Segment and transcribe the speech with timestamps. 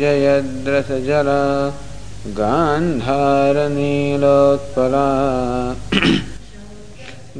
[0.00, 1.42] जयद्रथजला
[2.26, 5.08] गान्धारनीलोत्पला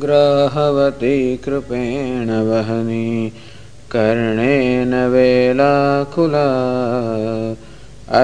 [0.03, 3.33] ग्रहवती कृपेण वहनी
[3.91, 6.47] कर्णेन वेलाकुला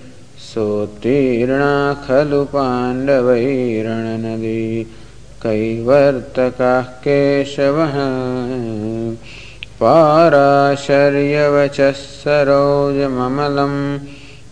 [0.54, 4.88] सोत्तीर्णा खलु पाण्डवैरणनदी।
[5.44, 7.96] कैवर्तकाः केशवः
[9.82, 13.76] पाराशर्यवचः सरोजममलं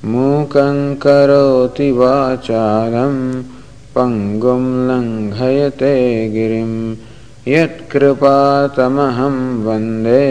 [0.06, 3.44] मूकं करोति वाचालं
[3.96, 5.96] पङ्गुं लङ्घयते
[6.30, 6.96] गिरिं।
[7.54, 10.28] यत्कृपातमहं वन्दे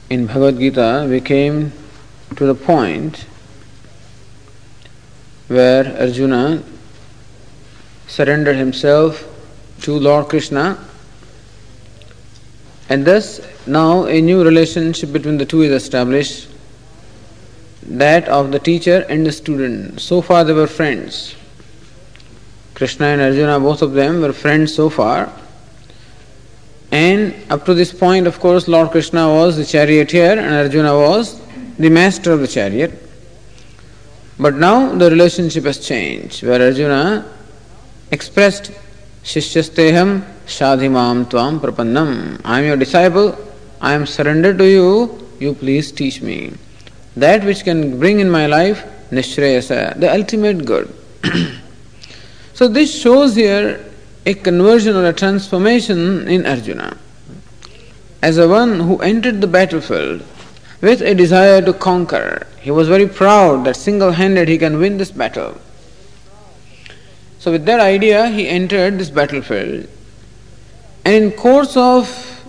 [0.08, 1.72] In Bhagavad Gita, we came
[2.36, 3.26] to the point
[5.48, 6.62] where Arjuna
[8.06, 9.24] surrendered himself
[9.80, 10.78] to Lord Krishna,
[12.88, 16.48] and thus now a new relationship between the two is established
[17.83, 19.99] that of the teacher and the student.
[19.99, 21.35] So far, they were friends.
[22.75, 25.31] Krishna and Arjuna, both of them, were friends so far.
[26.91, 31.39] And up to this point, of course, Lord Krishna was the charioteer and Arjuna was
[31.77, 32.91] the master of the chariot.
[34.39, 37.31] But now the relationship has changed, where Arjuna
[38.11, 38.71] expressed
[39.23, 42.41] Shishyasteham Shadhimam Tvam Prapannam.
[42.43, 43.37] I am your disciple,
[43.79, 46.53] I am surrendered to you, you please teach me.
[47.15, 50.93] That which can bring in my life Nishreyasa, the ultimate good.
[52.53, 53.85] so this shows here
[54.25, 56.97] a conversion or a transformation in Arjuna.
[58.21, 60.23] As a one who entered the battlefield
[60.79, 64.97] with a desire to conquer, he was very proud that single handed he can win
[64.97, 65.59] this battle.
[67.39, 69.87] So with that idea, he entered this battlefield.
[71.03, 72.45] And in course of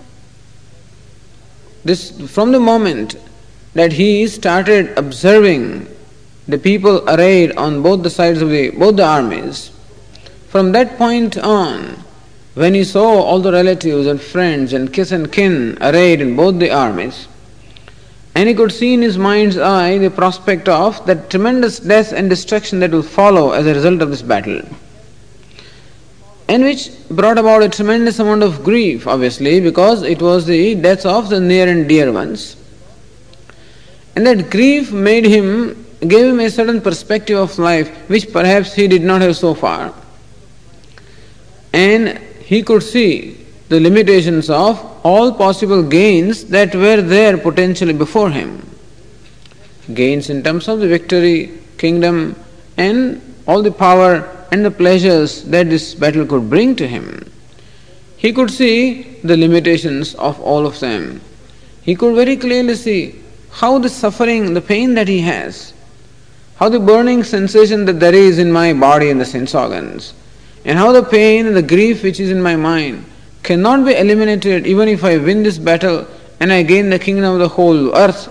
[1.83, 3.15] this, from the moment
[3.73, 5.87] that he started observing
[6.47, 9.71] the people arrayed on both the sides of the both the armies,
[10.49, 12.03] from that point on,
[12.53, 16.59] when he saw all the relatives and friends and kiss and kin arrayed in both
[16.59, 17.27] the armies,
[18.35, 22.29] and he could see in his mind's eye the prospect of that tremendous death and
[22.29, 24.61] destruction that will follow as a result of this battle
[26.47, 31.05] and which brought about a tremendous amount of grief, obviously, because it was the death
[31.05, 32.55] of the near and dear ones.
[34.15, 38.87] And that grief made him, gave him a certain perspective of life which perhaps he
[38.87, 39.93] did not have so far.
[41.71, 48.29] And he could see the limitations of all possible gains that were there potentially before
[48.29, 48.67] him.
[49.93, 52.35] Gains in terms of the victory, kingdom,
[52.77, 57.31] and all the power and the pleasures that this battle could bring to him.
[58.17, 61.19] He could see the limitations of all of them.
[61.81, 63.22] He could very clearly see
[63.53, 65.73] how the suffering, the pain that he has,
[66.55, 70.13] how the burning sensation that there is in my body and the sense organs,
[70.65, 73.05] and how the pain and the grief which is in my mind
[73.43, 76.07] cannot be eliminated even if I win this battle
[76.39, 78.29] and I gain the kingdom of the whole earth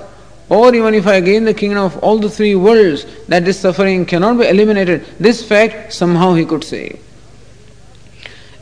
[0.48, 4.04] or even if I gain the kingdom of all the three worlds, that this suffering
[4.04, 5.06] cannot be eliminated.
[5.18, 6.98] This fact somehow he could say.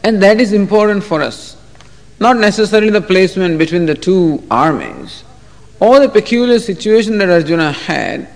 [0.04, 1.56] And that is important for us.
[2.20, 5.24] Not necessarily the placement between the two armies.
[5.80, 8.28] Or the peculiar situation that Arjuna had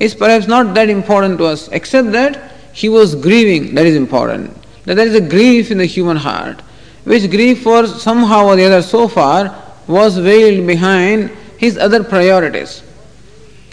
[0.00, 4.56] is perhaps not that important to us, except that he was grieving, that is important.
[4.84, 6.60] That there is a grief in the human heart,
[7.04, 12.82] which grief for somehow or the other so far was veiled behind his other priorities.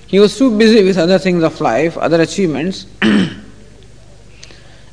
[0.07, 2.85] He was too busy with other things of life, other achievements.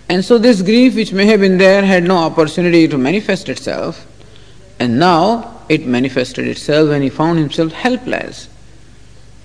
[0.08, 4.06] and so this grief which may have been there had no opportunity to manifest itself.
[4.82, 8.48] And now it manifested itself when he found himself helpless.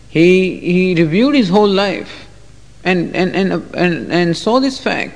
[0.10, 2.28] He, he reviewed his whole life
[2.84, 5.16] and, and, and, and, and saw this fact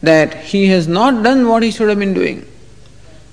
[0.00, 2.46] that he has not done what he should have been doing.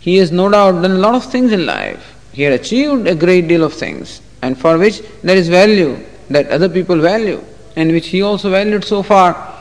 [0.02, 2.04] He has no doubt done a lot of things in life.
[2.34, 6.50] He had achieved a great deal of things, and for which there is value that
[6.50, 7.42] other people value
[7.78, 9.56] and which he also valued so far.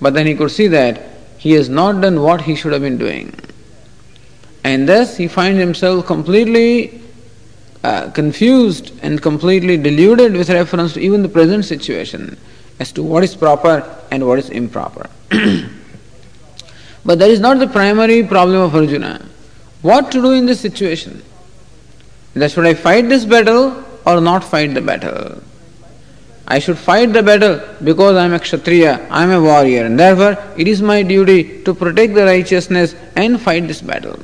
[0.00, 1.02] But then he could see that
[1.36, 3.34] he has not done what he should have been doing.
[4.64, 7.00] And thus he finds himself completely
[7.82, 12.36] uh, confused and completely deluded with reference to even the present situation
[12.78, 15.08] as to what is proper and what is improper.
[17.04, 19.26] but that is not the primary problem of Arjuna.
[19.82, 21.22] What to do in this situation?
[22.34, 25.42] That should I fight this battle or not fight the battle?
[26.46, 29.98] I should fight the battle because I am a Kshatriya, I am a warrior, and
[29.98, 34.18] therefore it is my duty to protect the righteousness and fight this battle.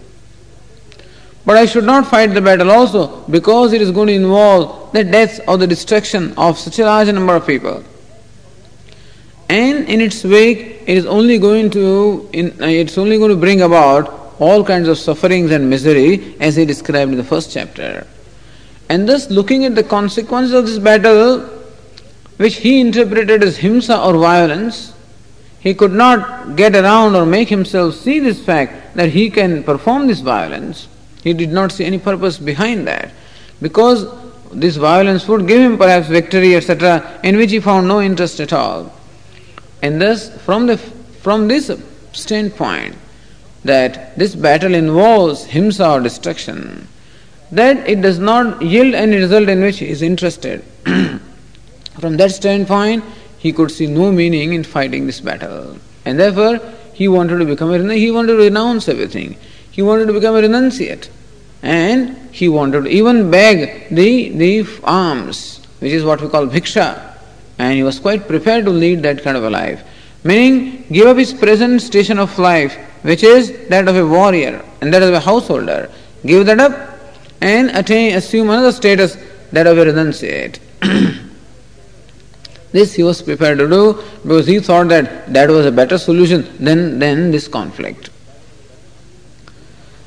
[1.46, 5.04] But I should not fight the battle also because it is going to involve the
[5.04, 7.84] death or the destruction of such a large number of people.
[9.48, 13.36] And in its wake, it is only going to in, uh, it's only going to
[13.36, 18.06] bring about all kinds of sufferings and misery as he described in the first chapter.
[18.88, 21.40] And thus, looking at the consequences of this battle,
[22.38, 24.94] which he interpreted as himsa or violence,
[25.60, 30.08] he could not get around or make himself see this fact that he can perform
[30.08, 30.88] this violence.
[31.26, 33.10] He did not see any purpose behind that
[33.60, 34.06] because
[34.52, 38.52] this violence would give him perhaps victory, etc., in which he found no interest at
[38.52, 38.94] all.
[39.82, 41.68] And thus, from, the, from this
[42.12, 42.94] standpoint,
[43.64, 46.86] that this battle involves himsa or destruction,
[47.50, 50.62] that it does not yield any result in which he is interested.
[51.98, 53.02] From that standpoint,
[53.38, 55.76] he could see no meaning in fighting this battle.
[56.04, 56.60] And therefore,
[56.92, 59.36] he wanted to become a he wanted to renounce everything.
[59.76, 61.10] He wanted to become a renunciate.
[61.62, 67.14] And he wanted to even beg the, the alms, which is what we call bhiksha.
[67.58, 69.84] And he was quite prepared to lead that kind of a life.
[70.24, 74.94] Meaning, give up his present station of life, which is that of a warrior and
[74.94, 75.90] that of a householder.
[76.24, 76.98] Give that up
[77.42, 79.18] and attain, assume another status,
[79.52, 80.58] that of a renunciate.
[82.72, 86.46] This he was prepared to do because he thought that that was a better solution
[86.62, 88.10] than, than this conflict.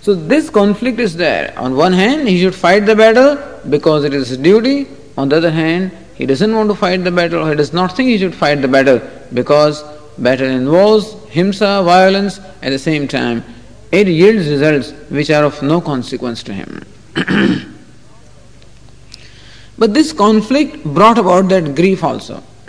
[0.09, 1.53] So this conflict is there.
[1.55, 3.37] On one hand, he should fight the battle
[3.69, 4.87] because it is his duty.
[5.19, 8.09] On the other hand, he doesn't want to fight the battle, he does not think
[8.09, 8.99] he should fight the battle
[9.35, 9.83] because
[10.17, 13.43] battle involves himsa, violence, at the same time,
[13.91, 16.83] it yields results which are of no consequence to him.
[19.77, 22.41] but this conflict brought about that grief also.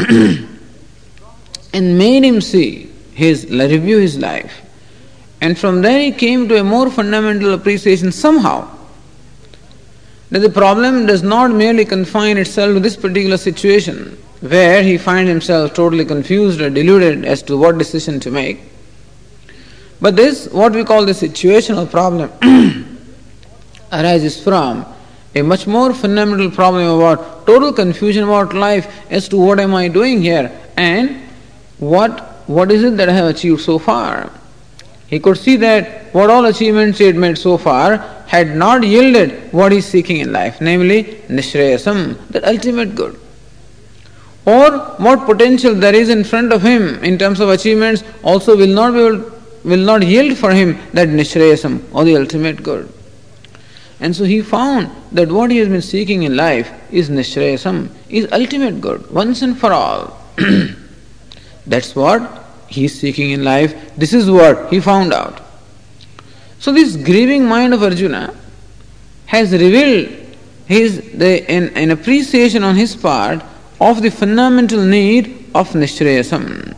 [1.73, 4.66] and made him see his review his life.
[5.40, 8.68] And from there he came to a more fundamental appreciation somehow
[10.30, 15.28] that the problem does not merely confine itself to this particular situation where he finds
[15.28, 18.61] himself totally confused or deluded as to what decision to make.
[20.00, 22.30] But this, what we call the situational problem,
[23.92, 24.87] arises from
[25.35, 29.88] a much more fundamental problem about total confusion about life as to what am I
[29.88, 31.23] doing here and
[31.78, 34.28] what what is it that I have achieved so far.
[35.11, 37.97] He could see that what all achievements he had made so far
[38.29, 43.19] had not yielded what he is seeking in life, namely Nishreyasam, the ultimate good.
[44.47, 44.71] Or
[45.07, 48.95] what potential there is in front of him in terms of achievements also will not
[48.95, 49.33] able,
[49.64, 52.88] will not yield for him that Nishreyasam or the ultimate good.
[53.99, 58.29] And so he found that what he has been seeking in life is Nishreyasam, is
[58.31, 60.17] ultimate good, once and for all.
[61.67, 62.39] That's what
[62.71, 63.95] he is seeking in life.
[63.97, 65.41] This is what he found out.
[66.59, 68.35] So this grieving mind of Arjuna
[69.27, 70.09] has revealed
[70.67, 73.43] his the, an, an appreciation on his part
[73.81, 76.77] of the fundamental need of Nishreyasam,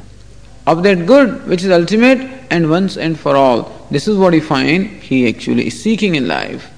[0.67, 2.21] of that good which is ultimate
[2.51, 3.87] and once and for all.
[3.91, 6.71] This is what he find he actually is seeking in life.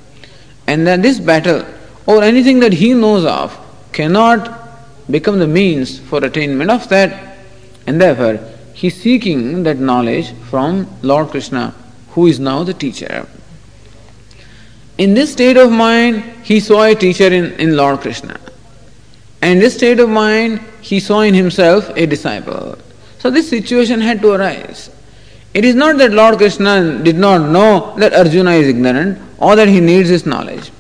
[0.66, 1.64] And that this battle
[2.06, 3.56] or anything that he knows of
[3.92, 4.61] cannot
[5.11, 7.37] become the means for attainment of that.
[7.87, 8.40] And therefore,
[8.84, 11.74] he is seeking that knowledge from Lord Krishna,
[12.10, 13.26] who is now the teacher.
[14.98, 18.38] In this state of mind, he saw a teacher in, in Lord Krishna.
[19.40, 22.76] And in this state of mind, he saw in himself a disciple.
[23.20, 24.90] So this situation had to arise.
[25.54, 29.68] It is not that Lord Krishna did not know that Arjuna is ignorant or that
[29.68, 30.70] he needs his knowledge.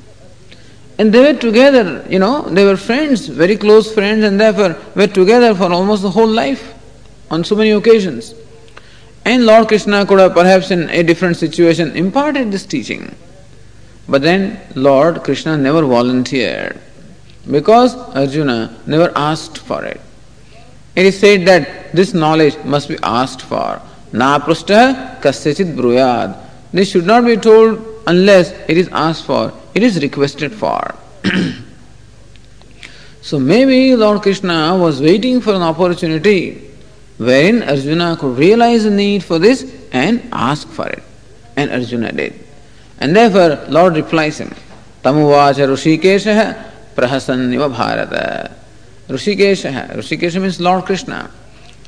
[0.98, 5.06] And they were together, you know, they were friends, very close friends, and therefore were
[5.06, 6.73] together for almost the whole life
[7.30, 8.34] on so many occasions.
[9.24, 13.14] And Lord Krishna could have perhaps in a different situation imparted this teaching.
[14.08, 16.78] But then Lord Krishna never volunteered
[17.50, 20.00] because Arjuna never asked for it.
[20.94, 23.80] It is said that this knowledge must be asked for.
[24.12, 26.38] Na prastha kasyachit bruyad.
[26.72, 30.94] This should not be told unless it is asked for, it is requested for.
[33.22, 36.73] so maybe Lord Krishna was waiting for an opportunity
[37.18, 41.02] wherein Arjuna could realize the need for this and ask for it.
[41.56, 42.44] And Arjuna did.
[42.98, 44.54] And therefore, Lord replies him,
[45.02, 48.54] Tamuvacha Rushikesha Prahasanniva Bharata.
[49.08, 49.96] Rushikesha.
[49.96, 51.30] Rushikesha means Lord Krishna.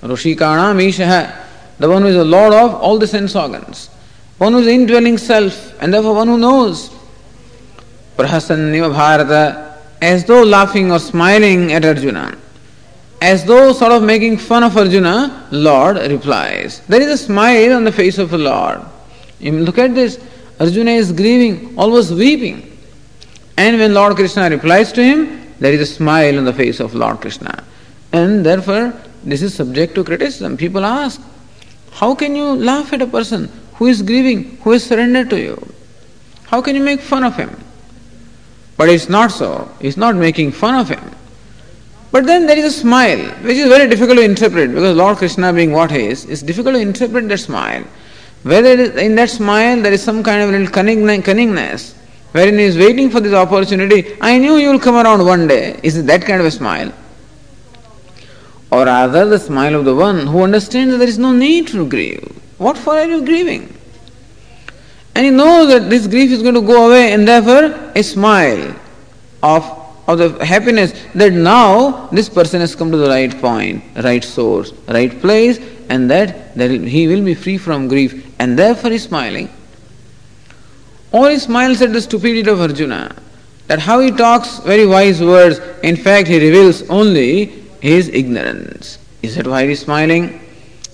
[0.02, 1.44] Rushikanam Isha,
[1.78, 3.90] the one who is the Lord of all the sense organs
[4.38, 6.90] one who is indwelling self, and therefore one who knows.
[8.16, 12.36] Prahasanniva Bharata, as though laughing or smiling at Arjuna,
[13.20, 16.80] as though sort of making fun of Arjuna, Lord replies.
[16.88, 18.82] There is a smile on the face of the Lord.
[19.40, 20.18] Look at this.
[20.60, 22.78] Arjuna is grieving, almost weeping.
[23.56, 26.94] And when Lord Krishna replies to him, there is a smile on the face of
[26.94, 27.64] Lord Krishna.
[28.12, 28.94] And therefore,
[29.24, 30.56] this is subject to criticism.
[30.56, 31.20] People ask,
[31.92, 35.74] how can you laugh at a person who is grieving, who is surrendered to you.
[36.44, 37.50] How can you make fun of him?
[38.76, 39.70] But it's not so.
[39.80, 41.10] He's not making fun of him.
[42.12, 45.52] But then there is a smile, which is very difficult to interpret because Lord Krishna,
[45.52, 47.84] being what he is, it's difficult to interpret that smile.
[48.42, 51.94] Whether in that smile there is some kind of little cunningness,
[52.32, 54.16] wherein he is waiting for this opportunity.
[54.20, 55.80] I knew you will come around one day.
[55.82, 56.92] Is it that kind of a smile?
[58.70, 61.86] Or rather, the smile of the one who understands that there is no need to
[61.88, 62.22] grieve.
[62.58, 63.72] What for are you grieving?
[65.14, 68.74] And he knows that this grief is going to go away, and therefore a smile
[69.42, 74.22] of, of the happiness that now this person has come to the right point, right
[74.22, 75.58] source, right place,
[75.88, 79.48] and that, that he will be free from grief, and therefore he is smiling.
[81.12, 83.14] Or he smiles at the stupidity of Arjuna,
[83.66, 87.46] that how he talks very wise words, in fact, he reveals only
[87.80, 88.98] his ignorance.
[89.22, 90.40] Is that why he is smiling?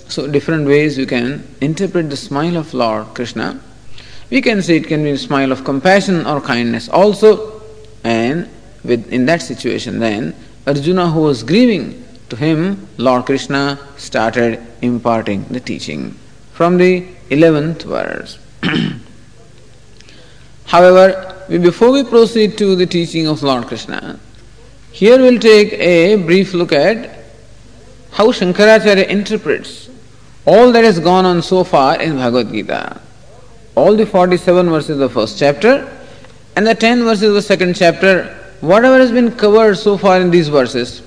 [0.08, 3.60] So, different ways you can interpret the smile of Lord Krishna.
[4.30, 7.62] We can say it can be a smile of compassion or kindness also,
[8.04, 8.48] and
[8.84, 10.34] with, in that situation, then
[10.66, 16.12] Arjuna, who was grieving, to him Lord Krishna started imparting the teaching
[16.52, 18.38] from the 11th verse.
[20.64, 24.18] However, before we proceed to the teaching of Lord Krishna,
[24.92, 27.22] here we'll take a brief look at
[28.12, 29.90] how Shankaracharya interprets
[30.46, 33.00] all that has gone on so far in Bhagavad Gita.
[33.74, 35.88] All the 47 verses of the first chapter
[36.56, 40.31] and the 10 verses of the second chapter, whatever has been covered so far in
[40.31, 41.01] these verses,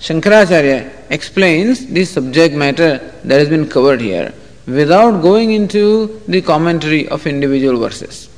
[0.00, 4.34] Shankaracharya explains the subject matter that has been covered here
[4.66, 8.28] without going into the commentary of individual verses,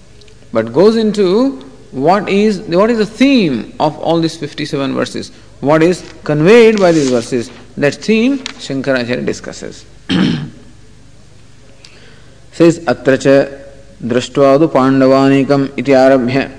[0.53, 1.53] but goes into
[1.91, 6.93] what is what is the theme of all these 57 verses, what is conveyed by
[6.93, 7.51] these verses.
[7.77, 9.85] That theme Shankaracharya discusses.
[12.53, 13.65] Says Atracha
[14.03, 16.58] दृष्ट्वादु पाण्डवानीकम् इति आरभ्य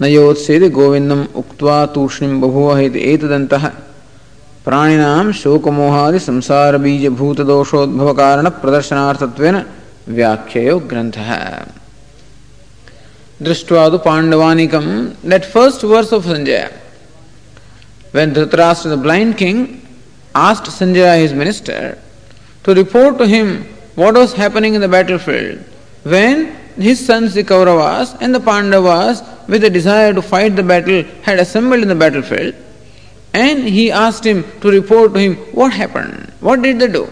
[0.00, 3.54] నయోత్సేది గోవిందం ఉక్వా తూష్ణిం బభూవ ఇది ఏతదంత
[4.66, 9.58] ప్రాణినాం శోకమోహాది సంసారబీజభూతదోషోద్భవ कारण ప్రదర్శనార్థత్వేన
[10.12, 11.16] వ్యాఖ్యయో ग्रंथ
[13.40, 14.86] दृष्ट्वा तो पाण्डवानिकं
[15.24, 16.58] that first verse of Sanjaya
[18.14, 19.62] when the blind king
[20.38, 21.86] asked Sanjaya his minister
[22.64, 23.52] to report to him
[23.96, 24.90] what was happening in the
[25.26, 25.58] battlefield
[26.82, 31.38] his sons the Kauravas and the Pandavas, with a desire to fight the battle, had
[31.38, 32.54] assembled in the battlefield,
[33.34, 37.08] and he asked him to report to him what happened, what did they do.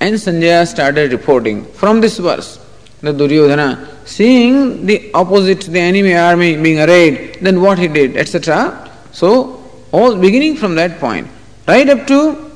[0.00, 2.58] And Sanjaya started reporting from this verse.
[3.02, 8.90] The Duryodhana, seeing the opposite, the enemy army being arrayed, then what he did, etc.
[9.12, 11.26] So, all beginning from that point,
[11.66, 12.50] right up to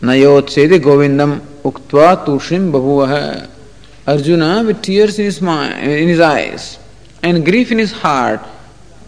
[0.00, 3.57] Nayotsede Govindam Uktva Tushnim Bahuvaha.
[4.08, 6.78] Arjuna, with tears in his, mind, in his eyes
[7.22, 8.40] and grief in his heart,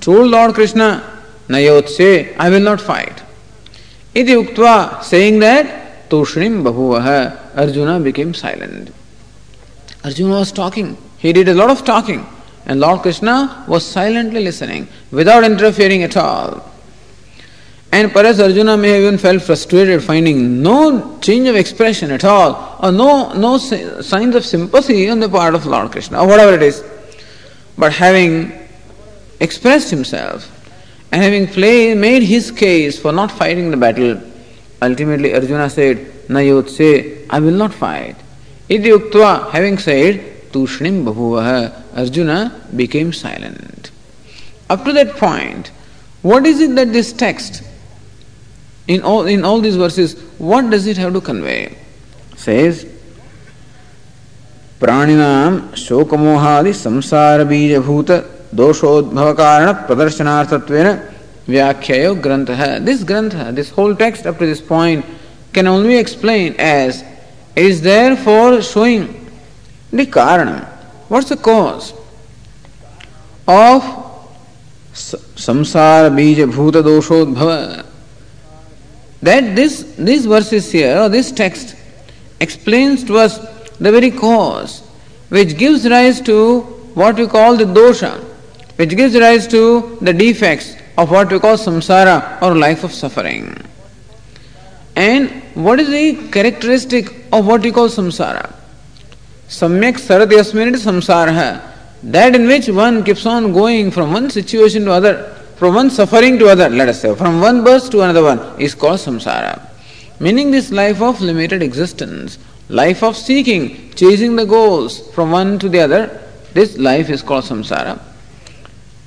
[0.00, 1.02] told Lord Krishna,
[1.48, 3.22] Nayotse, I will not fight.
[4.14, 8.92] Iti uktva, saying that, Tushnim Bahuvaha, Arjuna became silent.
[10.04, 10.98] Arjuna was talking.
[11.16, 12.26] He did a lot of talking.
[12.66, 16.70] And Lord Krishna was silently listening without interfering at all.
[17.92, 22.78] And perhaps Arjuna may have even felt frustrated finding no change of expression at all,
[22.80, 26.62] or no, no signs of sympathy on the part of Lord Krishna, or whatever it
[26.62, 26.84] is.
[27.76, 28.52] But having
[29.40, 30.56] expressed himself
[31.10, 34.20] and having play, made his case for not fighting the battle,
[34.80, 38.14] ultimately Arjuna said, Nayot say, I will not fight.
[38.68, 43.90] Iti uktva, having said, Tushnim bahuvaha, Arjuna became silent.
[44.68, 45.72] Up to that point,
[46.22, 47.64] what is it that this text
[48.94, 51.60] in all in all these verses, what does it have to convey?
[52.36, 52.86] Says
[54.80, 58.10] प्राणिनाम शोकमोहादि संसार बीजभूत
[58.60, 60.86] दोषोद्भव कारण प्रदर्शनार्थत्वेन
[61.48, 65.04] व्याख्यायो ग्रंथ है this ग्रंथ this whole text up to this point
[65.54, 67.02] can only explain as
[67.56, 69.30] is there for showing
[69.92, 70.64] the karanam.
[71.08, 71.92] What's the cause
[73.46, 73.82] of
[74.94, 77.84] samsara bija bhuta doshobhava?
[79.22, 81.76] That this these verses here or this text
[82.40, 83.38] explains to us
[83.78, 84.82] the very cause
[85.28, 86.62] which gives rise to
[86.94, 88.12] what we call the dosha,
[88.76, 93.56] which gives rise to the defects of what we call samsara or life of suffering.
[94.96, 98.52] And what is the characteristic of what we call samsara?
[99.48, 101.62] Samyak sarati asminit samsara.
[102.02, 106.38] That in which one keeps on going from one situation to other from one suffering
[106.38, 109.60] to other, let us say, from one birth to another one, is called samsara.
[110.18, 112.38] Meaning this life of limited existence,
[112.70, 116.22] life of seeking, chasing the goals from one to the other,
[116.54, 118.00] this life is called samsara.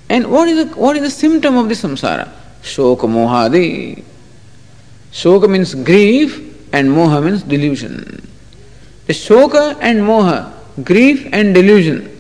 [0.10, 2.30] And what is the, what is the symptom of the samsara?
[2.62, 4.04] Shoka mohadi.
[5.12, 6.38] Shoka means grief
[6.72, 8.30] and moha means delusion.
[9.08, 12.16] The shoka and moha, grief and delusion,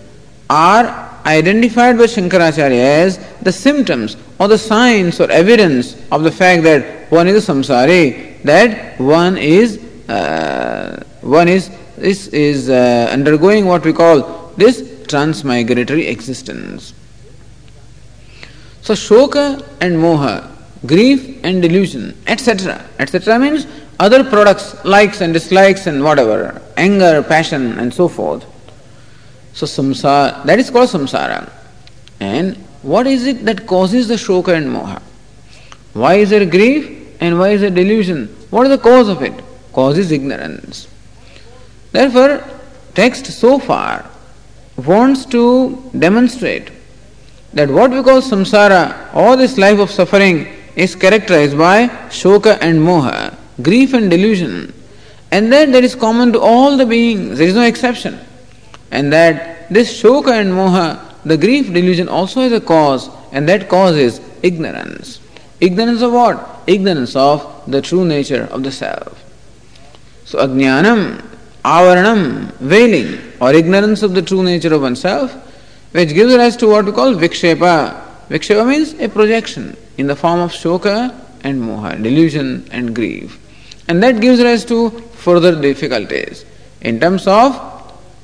[0.49, 6.63] are identified by Shankaracharya as the symptoms or the signs or evidence of the fact
[6.63, 9.77] that one is a samsari, that one is
[10.09, 16.93] uh, one is is, is uh, undergoing what we call this transmigratory existence.
[18.81, 20.51] So shoka and moha,
[20.85, 22.83] grief and delusion, etc.
[22.99, 23.39] etc.
[23.39, 23.67] means
[23.99, 28.45] other products, likes and dislikes and whatever, anger, passion and so forth.
[29.53, 31.49] So samsara, that is called samsara.
[32.19, 35.01] And what is it that causes the shoka and moha?
[35.93, 38.27] Why is there grief and why is there delusion?
[38.49, 39.33] What is the cause of it?
[39.71, 40.87] Cause is ignorance.
[41.91, 42.43] Therefore,
[42.95, 44.09] text so far
[44.75, 46.71] wants to demonstrate
[47.53, 52.79] that what we call samsara, all this life of suffering, is characterized by shoka and
[52.79, 54.73] moha, grief and delusion.
[55.31, 58.19] And that that is common to all the beings, there is no exception
[58.93, 63.67] and that this shoka and moha, the grief delusion also has a cause, and that
[63.67, 65.19] cause is ignorance.
[65.59, 66.61] Ignorance of what?
[66.67, 69.19] Ignorance of the true nature of the self.
[70.25, 71.25] So ajnanam,
[71.65, 75.33] avaranam, veiling, or ignorance of the true nature of oneself,
[75.91, 77.99] which gives rise to what we call vikshepa.
[78.29, 83.39] Vikshepa means a projection in the form of shoka and moha, delusion and grief.
[83.87, 84.91] And that gives rise to
[85.25, 86.45] further difficulties
[86.81, 87.73] in terms of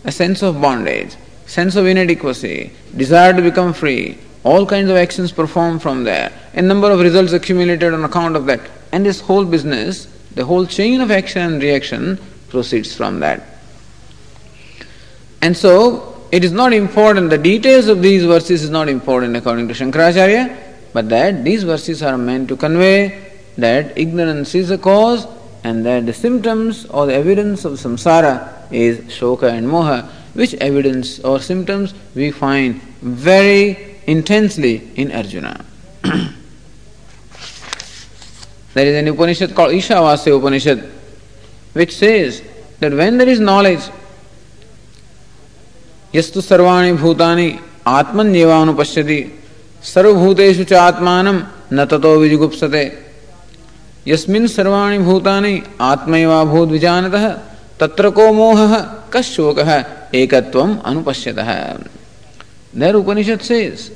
[0.03, 5.31] a sense of bondage, sense of inadequacy, desire to become free, all kinds of actions
[5.31, 8.61] performed from there, a number of results accumulated on account of that.
[8.91, 13.43] And this whole business, the whole chain of action and reaction proceeds from that.
[15.41, 19.67] And so, it is not important, the details of these verses is not important according
[19.69, 20.57] to Shankaracharya,
[20.93, 25.27] but that these verses are meant to convey that ignorance is the cause
[25.63, 31.19] and that the symptoms or the evidence of samsara is shoka and moha, which evidence
[31.19, 35.65] or symptoms we find very intensely in Arjuna.
[38.73, 40.79] there is an Upanishad called Ishavasya Upanishad,
[41.73, 42.41] which says
[42.79, 43.89] that when there is knowledge,
[46.13, 47.49] यस्तु सर्वाणि भूतानि
[47.97, 49.19] आत्मन्येवानुपश्यति
[49.93, 51.37] सर्वभूतेषु च आत्मानं
[51.73, 52.83] न ततो विजुगुप्सते
[54.11, 55.53] यस्मिन् सर्वाणि भूतानि
[55.91, 57.25] आत्मैवाभूत विजानतः
[57.79, 58.81] तत्र को मोह मोहः
[59.13, 61.87] कशोकः एकत्वम् अनुपश्यतः
[62.73, 63.91] Their Upanishad says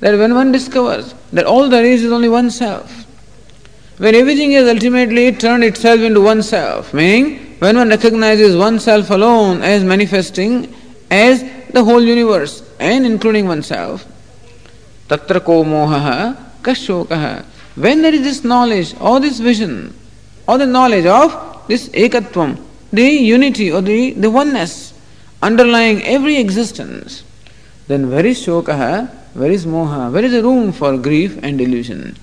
[0.00, 3.06] that when one discovers that all there is is only oneself,
[3.96, 9.82] when everything is ultimately turned itself into oneself, meaning when one recognizes oneself alone as
[9.82, 10.72] manifesting
[11.10, 14.06] as the whole universe and including oneself,
[15.08, 17.44] tatra ko moha kashokaha.
[17.76, 19.94] When there is this knowledge or this vision
[20.46, 24.94] or the knowledge of this ekatvam, the unity or the, the oneness
[25.42, 27.22] underlying every existence,
[27.86, 32.16] then where is shokaha, where is moha, where is the room for grief and delusion?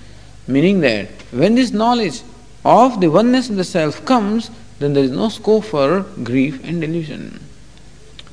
[0.46, 2.22] Meaning that when this knowledge
[2.64, 6.80] of the oneness of the self comes, then there is no scope for grief and
[6.80, 7.40] delusion.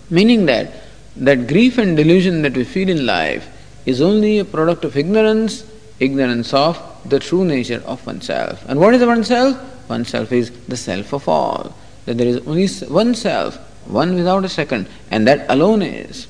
[0.09, 0.71] Meaning that
[1.15, 3.47] that grief and delusion that we feel in life
[3.85, 5.63] is only a product of ignorance,
[5.99, 8.63] ignorance of the true nature of oneself.
[8.67, 9.57] And what is oneself?
[9.89, 11.75] Oneself is the self of all.
[12.05, 16.27] That there is only one self, one without a second, and that alone is.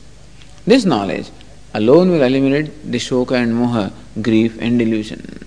[0.65, 1.29] This knowledge
[1.73, 5.45] alone will eliminate the shoka and moha, grief and delusion.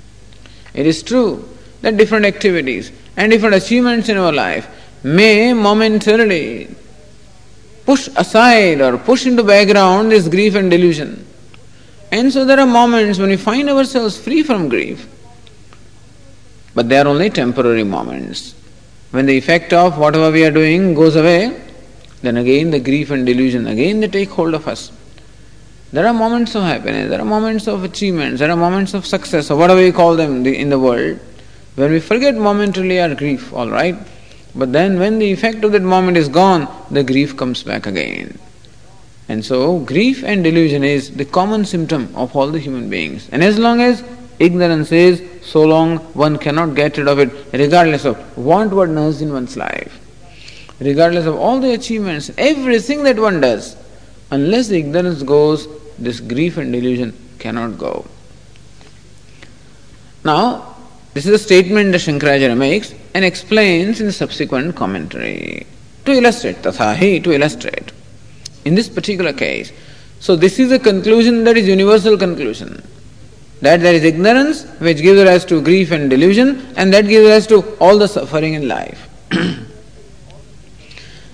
[0.74, 1.48] It is true
[1.82, 4.68] that different activities and different achievements in our life
[5.02, 6.68] may momentarily
[7.84, 11.24] push aside or push into background this grief and delusion.
[12.10, 15.08] And so there are moments when we find ourselves free from grief,
[16.74, 18.54] but they are only temporary moments.
[19.10, 21.60] When the effect of whatever we are doing goes away,
[22.22, 24.90] then again the grief and delusion, again they take hold of us.
[25.92, 29.50] There are moments of happiness, there are moments of achievements, there are moments of success,
[29.50, 31.20] or whatever we call them in the world,
[31.76, 33.96] when we forget momentarily our grief, all right?
[34.54, 38.38] But then, when the effect of that moment is gone, the grief comes back again.
[39.28, 43.28] And so, grief and delusion is the common symptom of all the human beings.
[43.30, 44.02] And as long as
[44.38, 49.56] ignorance is, so long one cannot get rid of it, regardless of wantworthiness in one's
[49.56, 50.00] life,
[50.80, 53.76] regardless of all the achievements, everything that one does.
[54.30, 55.68] Unless the ignorance goes,
[55.98, 58.04] this grief and delusion cannot go.
[60.24, 60.76] Now,
[61.14, 65.66] this is a statement that Shankaracharya makes and explains in the subsequent commentary
[66.04, 67.92] to illustrate, tathahi, to illustrate.
[68.64, 69.72] In this particular case,
[70.18, 72.82] so this is a conclusion that is universal conclusion.
[73.61, 77.47] That there is ignorance which gives rise to grief and delusion, and that gives rise
[77.47, 79.07] to all the suffering in life.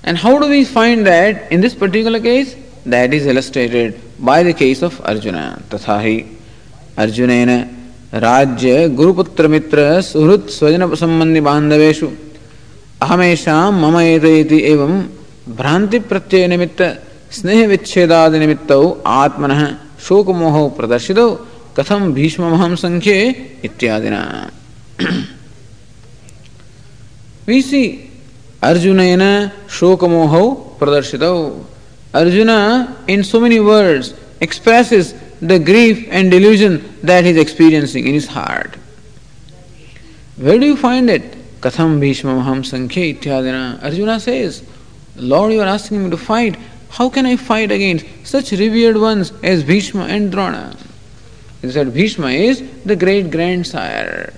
[0.04, 2.56] and how do we find that in this particular case?
[2.86, 5.62] That is illustrated by the case of Arjuna.
[5.70, 6.18] Tathahi
[6.98, 7.58] Arjunena
[8.14, 12.08] राज्य गुरुपुत्र मित्र सुहृत स्वजन संबंधी बांधवेशु
[13.06, 14.94] अहमेशा मम एति एवं
[15.58, 16.82] भ्रांति प्रत्यय निमित्त
[17.38, 18.72] स्नेह विच्छेदादि निमित्त
[19.22, 19.54] आत्मन
[20.08, 21.20] शोक मोह प्रदर्शित
[21.77, 23.21] कथम भीष्म संख्ये
[23.65, 24.51] इत्यादिना
[27.47, 28.11] we see
[28.63, 31.65] arjunena shokamoho pradharshitau
[32.15, 38.15] arjuna in so many words expresses the grief and delusion that he is experiencing in
[38.15, 38.77] his heart.
[40.37, 41.61] Where do you find it?
[41.61, 43.83] Katham Bhishma Maham Sankhya Ityadina.
[43.83, 44.63] Arjuna says,
[45.17, 46.57] Lord, you are asking me to fight.
[46.91, 50.77] How can I fight against such revered ones as Bhishma and Drona?
[51.63, 54.33] He said, Bhishma is the great grandsire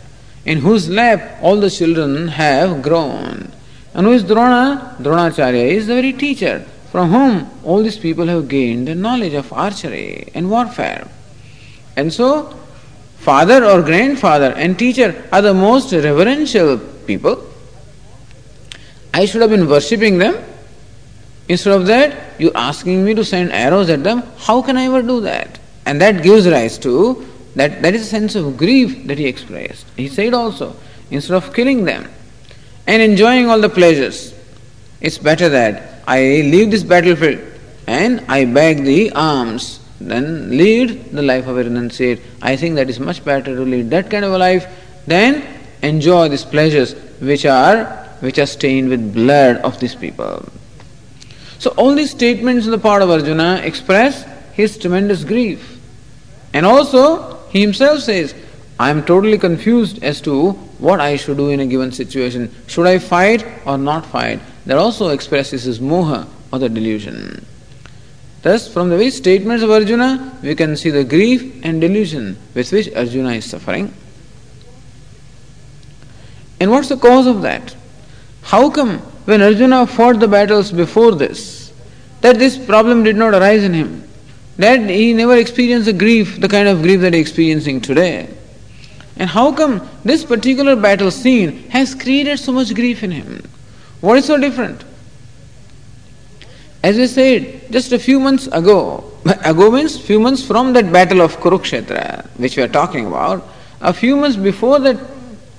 [0.44, 3.50] in whose lap all the children have grown.
[3.94, 4.96] And who is Drona?
[5.00, 9.52] Dronacharya is the very teacher from whom all these people have gained the knowledge of
[9.52, 11.08] archery and warfare.
[11.96, 12.56] And so,
[13.18, 17.44] father or grandfather and teacher are the most reverential people.
[19.14, 20.36] I should have been worshipping them.
[21.48, 24.22] Instead of that, you're asking me to send arrows at them.
[24.38, 25.58] How can I ever do that?
[25.86, 29.86] And that gives rise to that, that is a sense of grief that he expressed.
[29.96, 30.76] He said also,
[31.10, 32.08] instead of killing them
[32.86, 34.34] and enjoying all the pleasures,
[35.00, 37.40] it's better that I leave this battlefield
[37.86, 42.20] and I beg the alms, then lead the life of a renunciate.
[42.42, 44.66] I think that is much better to lead that kind of a life
[45.06, 45.42] than
[45.82, 47.84] enjoy these pleasures which are
[48.20, 50.48] which are stained with blood of these people.
[51.58, 55.73] So all these statements on the part of Arjuna express his tremendous grief.
[56.54, 58.34] And also he himself says,
[58.78, 62.50] I am totally confused as to what I should do in a given situation.
[62.66, 64.40] Should I fight or not fight?
[64.66, 67.44] That also expresses his moha or the delusion.
[68.42, 72.70] Thus, from the very statements of Arjuna, we can see the grief and delusion with
[72.72, 73.92] which Arjuna is suffering.
[76.60, 77.74] And what's the cause of that?
[78.42, 81.72] How come when Arjuna fought the battles before this,
[82.20, 84.08] that this problem did not arise in him?
[84.56, 88.28] That he never experienced the grief, the kind of grief that he is experiencing today.
[89.16, 93.42] And how come this particular battle scene has created so much grief in him?
[94.00, 94.84] What is so different?
[96.82, 99.10] As I said just a few months ago,
[99.44, 103.46] ago means few months from that battle of Kurukshetra, which we are talking about,
[103.80, 104.98] a few months before that,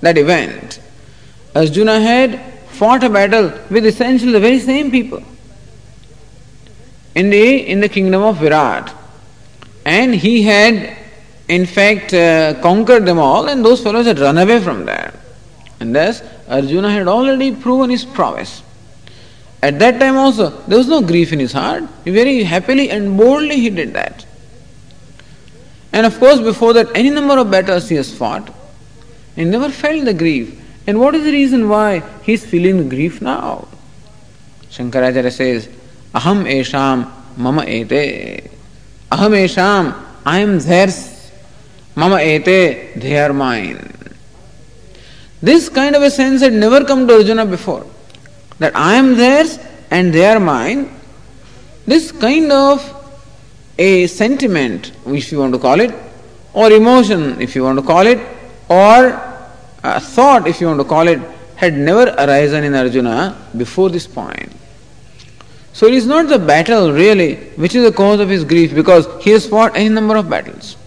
[0.02, 0.80] that event,
[1.56, 5.24] Arjuna had fought a battle with essentially the very same people
[7.16, 8.94] in the, in the kingdom of Virat.
[9.86, 10.98] And he had,
[11.48, 15.14] in fact, uh, conquered them all, and those fellows had run away from there.
[15.80, 18.62] And thus, Arjuna had already proven his prowess.
[19.62, 21.84] At that time also, there was no grief in his heart.
[22.04, 24.26] He very happily and boldly he did that.
[25.92, 28.54] And of course, before that, any number of battles he has fought,
[29.36, 30.62] he never felt the grief.
[30.86, 33.68] And what is the reason why he is feeling the grief now?
[34.70, 35.70] Shankaracharya says,
[36.16, 38.50] Aham esham mama ete.
[39.12, 39.94] Aham esham,
[40.26, 41.32] I am theirs.
[41.96, 43.92] Mama ete, they are mine.
[45.42, 47.86] This kind of a sense had never come to Arjuna before.
[48.60, 49.60] That I am theirs
[49.92, 50.90] and they are mine.
[51.86, 52.80] This kind of
[53.78, 55.94] a sentiment, if you want to call it,
[56.54, 58.20] or emotion, if you want to call it,
[58.70, 59.22] or
[59.84, 61.20] a thought, if you want to call it,
[61.58, 64.52] had never arisen in Arjuna before this point.
[65.78, 69.08] So it is not the battle really which is the cause of his grief because
[69.22, 70.78] he has fought any number of battles.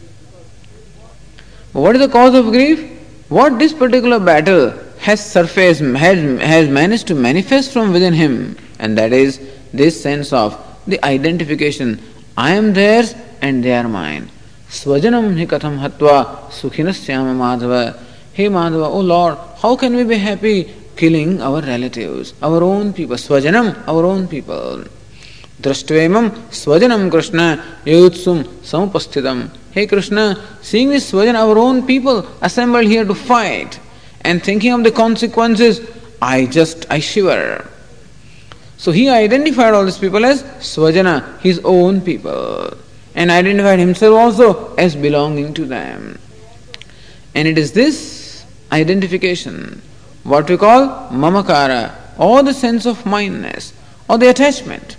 [1.74, 2.81] But what is the cause of grief?
[3.29, 8.96] What this particular battle has surfaced, has, has managed to manifest from within him, and
[8.96, 9.38] that is
[9.74, 12.01] this sense of the identification
[12.38, 14.31] I am theirs and they are mine.
[14.70, 20.72] Swajanam hi katham hatva sukhinasya madhava Hey Madhava, oh Lord, how can we be happy
[20.98, 24.84] killing our relatives, our own people, Swajanam, our own people?
[25.62, 29.50] Drashtvemam Swajanam Krishna Yutsum Samupasthidam.
[29.72, 33.80] Hey Krishna, seeing this Swajan, our own people assembled here to fight
[34.22, 35.80] and thinking of the consequences,
[36.20, 37.68] I just, I shiver.
[38.76, 42.72] So he identified all these people as Swajana, his own people,
[43.14, 46.18] and identified himself also as belonging to them.
[47.34, 49.82] And it is this identification,
[50.28, 53.72] what we call mamakara, or the sense of mindness,
[54.08, 54.96] or the attachment.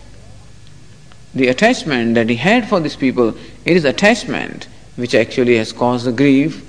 [1.35, 6.05] The attachment that he had for these people, it is attachment which actually has caused
[6.05, 6.65] the grief.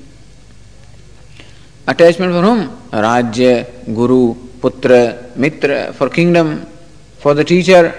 [1.88, 2.68] Attachment for whom?
[2.90, 6.66] Rajya, Guru, Putra, Mitra, for kingdom,
[7.18, 7.92] for the teacher,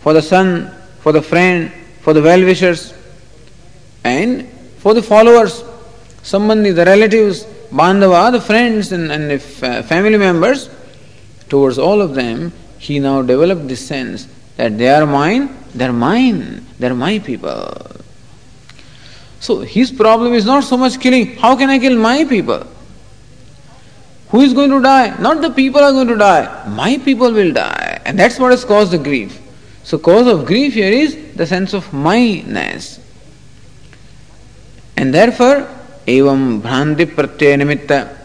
[0.00, 2.92] for the son, for the friend, for the well wishers,
[4.04, 5.62] and for the followers,
[6.22, 10.68] Sambandhi, the relatives, Bandhava, the friends and, and the family members,
[11.48, 15.92] towards all of them, he now developed this sense that they are mine, they are
[15.92, 17.96] mine, they are my people.
[19.40, 22.66] So his problem is not so much killing, how can I kill my people?
[24.28, 25.18] Who is going to die?
[25.18, 28.00] Not the people are going to die, my people will die.
[28.04, 29.40] And that's what has caused the grief.
[29.82, 33.00] So, cause of grief here is the sense of myness.
[34.96, 35.68] And therefore,
[36.10, 38.16] evam bhranti pratyaya.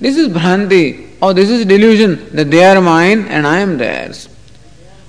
[0.00, 4.28] This is bhranti or this is delusion that they are mine and I am theirs.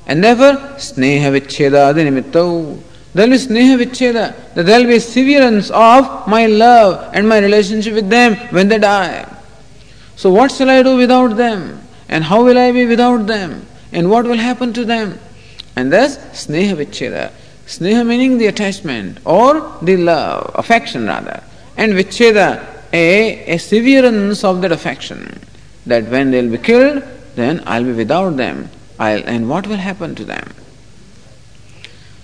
[0.06, 2.80] And therefore, sneha vicheda nimittau.
[3.14, 7.40] There will be sneha vicheda, that there will be severance of my love and my
[7.40, 9.26] relationship with them when they die.
[10.16, 11.82] So, what shall I do without them?
[12.10, 13.66] And how will I be without them?
[13.92, 15.20] And what will happen to them?
[15.76, 17.32] And this sneha vicheda.
[17.66, 21.42] Sneha meaning the attachment or the love, affection rather
[21.78, 25.40] and vicheda, a, a severance of that affection.
[25.86, 27.04] That when they'll be killed,
[27.36, 28.70] then I'll be without them.
[29.00, 30.54] I'll, and what will happen to them?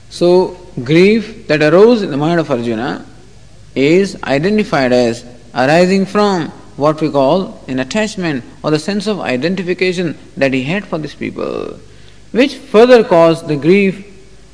[0.10, 3.06] So, grief that arose in the mind of Arjuna
[3.76, 10.18] is identified as arising from what we call an attachment or the sense of identification
[10.38, 11.78] that he had for these people,
[12.32, 14.06] which further caused the grief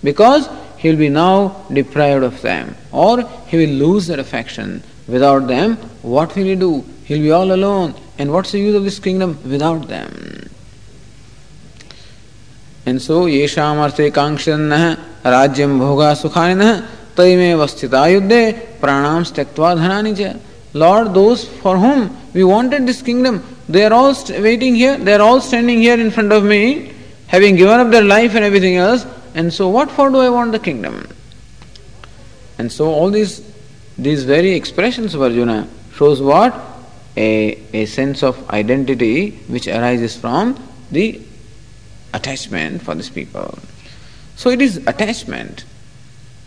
[0.04, 0.50] because
[0.85, 4.83] he will be now deprived of them or he will lose that affection.
[5.09, 6.85] Without them, what will he do?
[7.05, 7.95] He'll be all alone.
[8.19, 10.51] And what's the use of this kingdom without them?
[12.87, 14.73] And so, येषाम अर्थे कांक्षन
[15.27, 16.71] राज्यम भोगा सुखानि
[17.17, 18.43] तयमेव स्थिता युद्धे
[18.81, 20.37] प्राणाम त्यक्त्वा धनानि च
[20.73, 25.15] Lord, those for whom we wanted this kingdom, they are all st- waiting here, they
[25.15, 26.93] are all standing here in front of me,
[27.27, 29.05] having given up their life and everything else,
[29.36, 31.08] and so what for do I want the kingdom?
[32.58, 33.42] And so all these
[33.98, 36.54] these very expressions of Arjuna shows what?
[37.18, 40.58] A, a sense of identity which arises from
[40.92, 41.22] the
[42.14, 43.58] attachment for these people.
[44.36, 45.64] So it is attachment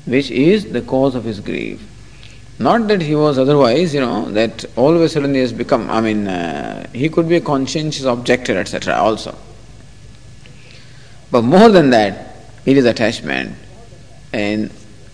[0.05, 1.81] which is the cause of his grief.
[2.59, 5.88] Not that he was otherwise, you know, that all of a sudden he has become,
[5.90, 9.37] I mean, uh, he could be a conscientious objector, etc., also.
[11.31, 12.28] But more than that,
[12.68, 13.54] it is attachment.
[14.31, 14.70] And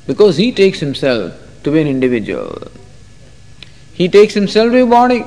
[0.09, 2.67] because he takes himself to be an individual,
[3.93, 5.25] he takes himself to be a body.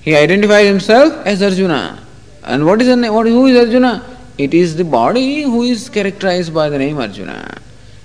[0.00, 2.04] He identifies himself as Arjuna.
[2.42, 3.14] And what is the name?
[3.14, 4.18] What, who is Arjuna?
[4.38, 7.58] It is the body who is characterized by the name Arjuna.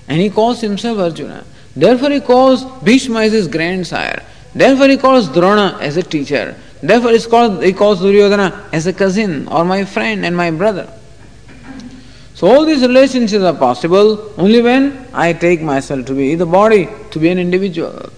[0.08, 1.44] And he calls himself Arjuna.
[1.76, 4.22] Therefore, he calls Bhishma as his grandsire.
[4.54, 6.56] Therefore, he calls Drona as a teacher.
[6.84, 10.88] Therefore, he calls, he calls Duryodhana as a cousin or my friend and my brother.
[12.36, 16.90] So, all these relationships are possible only when I take myself to be the body,
[17.12, 18.10] to be an individual.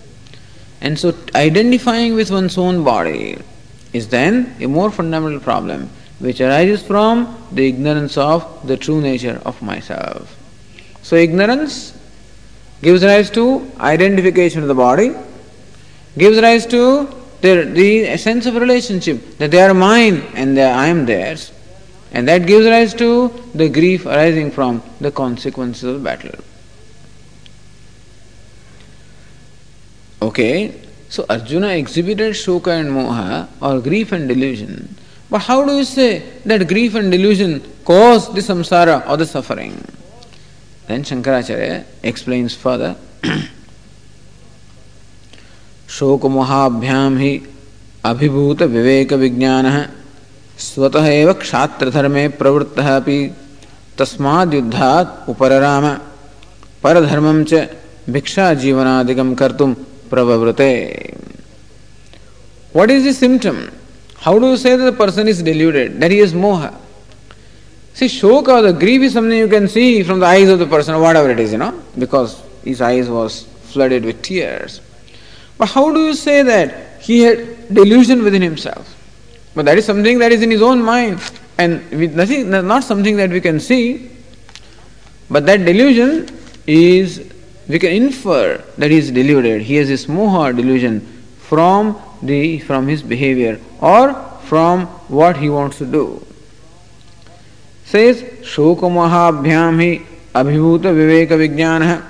[0.80, 3.36] and so, identifying with one's own body
[3.92, 9.42] is then a more fundamental problem which arises from the ignorance of the true nature
[9.44, 10.34] of myself.
[11.02, 11.94] So, ignorance
[12.80, 15.12] gives rise to identification of the body,
[16.16, 17.06] gives rise to
[17.42, 21.52] the, the sense of relationship that they are mine and I am theirs,
[22.11, 26.43] and that gives rise to the grief arising from the consequences of the battle.
[30.21, 30.73] Okay,
[31.09, 34.95] so Arjuna exhibited Shoka and Moha or grief and delusion.
[35.29, 39.83] But how do you say that grief and delusion cause the samsara or the suffering?
[40.87, 42.95] Then Shankaracharya explains further
[45.97, 47.31] शोक मोहाभ्याम ही
[48.05, 49.65] अभिभूत विवेक विज्ञान
[50.62, 53.18] स्वतः एव क्षात्र धर्मे प्रवृत्त अपि
[53.98, 55.86] तस्माद् युद्धात् उपरराम
[56.82, 57.66] परधर्मं च
[58.10, 59.72] भिक्षा जीवनादिकं कर्तुं
[60.10, 60.72] प्रववृते
[62.72, 63.70] What is the symptom?
[64.16, 66.74] How do you say that the person is deluded, that he is moha?
[67.92, 70.94] See, shoka, the grief is something you can see from the eyes of the person,
[70.94, 74.80] or whatever it is, you know, because his eyes was flooded with tears.
[75.58, 78.96] But how do you say that he had delusion within himself?
[79.54, 81.20] But that is something that is in his own mind
[81.58, 84.10] and with nothing, not something that we can see.
[85.30, 86.28] But that delusion
[86.66, 87.30] is,
[87.68, 89.62] we can infer that he is deluded.
[89.62, 91.00] He has this moha delusion
[91.38, 96.24] from the from his behavior or from what he wants to do.
[97.84, 102.06] Says Shokamohabhyam hi abhibhuta viveka vijnana.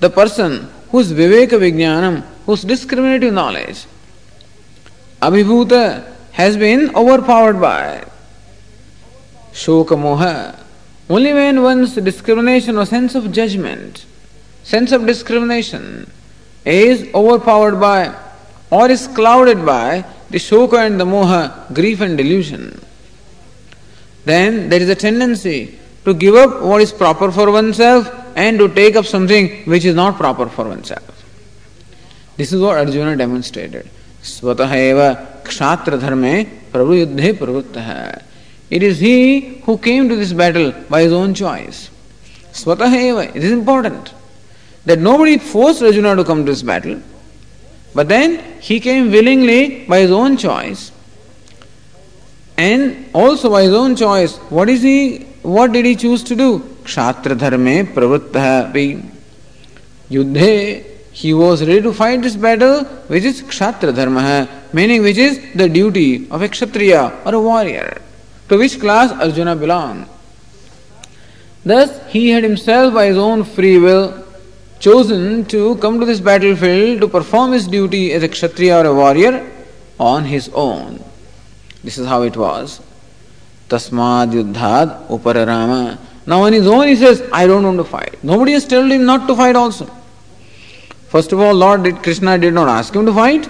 [0.00, 3.86] The person whose viveka vijnanam, whose discriminative knowledge
[5.22, 8.04] abhibhuta, has been overpowered by
[9.52, 10.58] shoka moha.
[11.08, 14.06] Only when one's discrimination or sense of judgment,
[14.64, 16.10] sense of discrimination
[16.64, 18.14] is overpowered by
[18.70, 22.80] or is clouded by the shoka and the moha, grief and delusion,
[24.24, 28.68] then there is a tendency to give up what is proper for oneself and to
[28.68, 31.08] take up something which is not proper for oneself.
[32.36, 33.88] This is what Arjuna demonstrated.
[34.24, 34.72] स्वतः
[35.46, 36.22] क्षात्र धर्म
[36.72, 38.20] प्रभु युद्धे प्रवृत्त। है
[38.72, 39.16] it is he
[39.66, 41.88] who came to this battle by his own choice
[42.54, 44.08] स्वतः it is important
[44.86, 46.96] that nobody force Arjuna to come to this battle
[47.96, 50.90] but then he came willingly by his own choice
[52.58, 54.98] and also by his own choice what is he
[55.46, 58.36] what did he choose to do क्षात्र धर्म प्रवृत्त
[60.12, 60.54] युद्धे
[61.12, 65.68] he was ready to fight this battle, which is Kshatra dharma, meaning which is the
[65.68, 68.00] duty of a Kshatriya or a warrior,
[68.48, 70.06] to which class Arjuna belonged.
[71.64, 74.24] Thus, he had himself, by his own free will,
[74.80, 78.94] chosen to come to this battlefield to perform his duty as a Kshatriya or a
[78.94, 79.48] warrior
[80.00, 81.04] on his own.
[81.84, 82.80] This is how it was.
[83.68, 85.98] Tasmad yuddhad upar rama.
[86.26, 88.24] Now on his own he says, I don't want to fight.
[88.24, 89.88] Nobody has told him not to fight also.
[91.12, 93.46] First of all, Lord did, Krishna did not ask him to fight.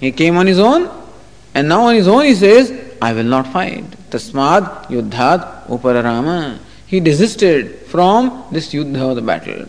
[0.00, 0.88] He came on his own,
[1.54, 3.84] and now on his own he says, I will not fight.
[4.08, 6.58] Tasmad yuddhat upararama.
[6.86, 9.66] He desisted from this yuddha of the battle.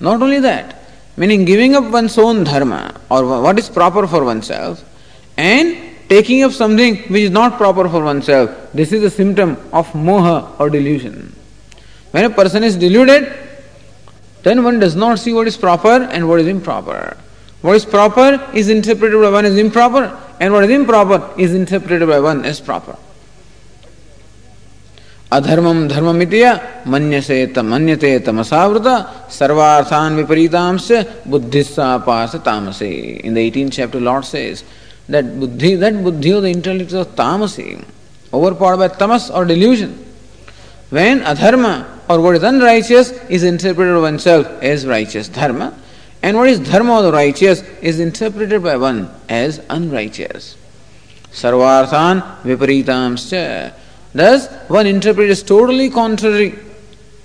[0.00, 0.82] Not only that,
[1.16, 4.84] meaning giving up one's own dharma or what is proper for oneself
[5.36, 8.50] and taking up something which is not proper for oneself.
[8.72, 11.36] This is a symptom of moha or delusion.
[12.10, 13.47] When a person is deluded,
[14.47, 17.17] then one does not see what is proper and what is improper.
[17.61, 22.07] What is proper is interpreted by one as improper, and what is improper is interpreted
[22.07, 22.97] by one as proper.
[25.31, 26.45] अधर्मम धर्ममितिय
[26.93, 27.37] मन्यसे
[27.71, 28.87] मन्यते तमसावृत
[29.37, 30.89] सर्वार्थान विपरीतांश
[31.31, 32.89] बुद्धिस्सा पास तामसे
[33.25, 34.63] in the 18th chapter lord says
[35.09, 37.67] that buddhi that buddhi of the intellect is tamasi
[38.31, 39.91] overpowered by tamas or delusion
[40.97, 41.73] when adharma
[42.08, 45.76] or what is unrighteous is interpreted by oneself as righteous dharma
[46.22, 50.56] and what is dharma or righteous is interpreted by one as unrighteous
[51.32, 53.28] sarvarthan viparitams
[54.14, 56.58] Thus, one interprets totally contrary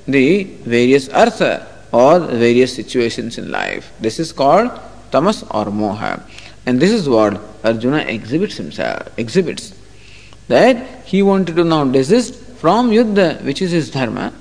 [0.08, 3.92] the various artha or various situations in life.
[4.00, 4.70] This is called
[5.12, 6.22] tamas or moha.
[6.66, 9.76] And this is what Arjuna exhibits himself, exhibits.
[10.50, 14.34] That he wanted to now desist from yuddha, which is his dharma.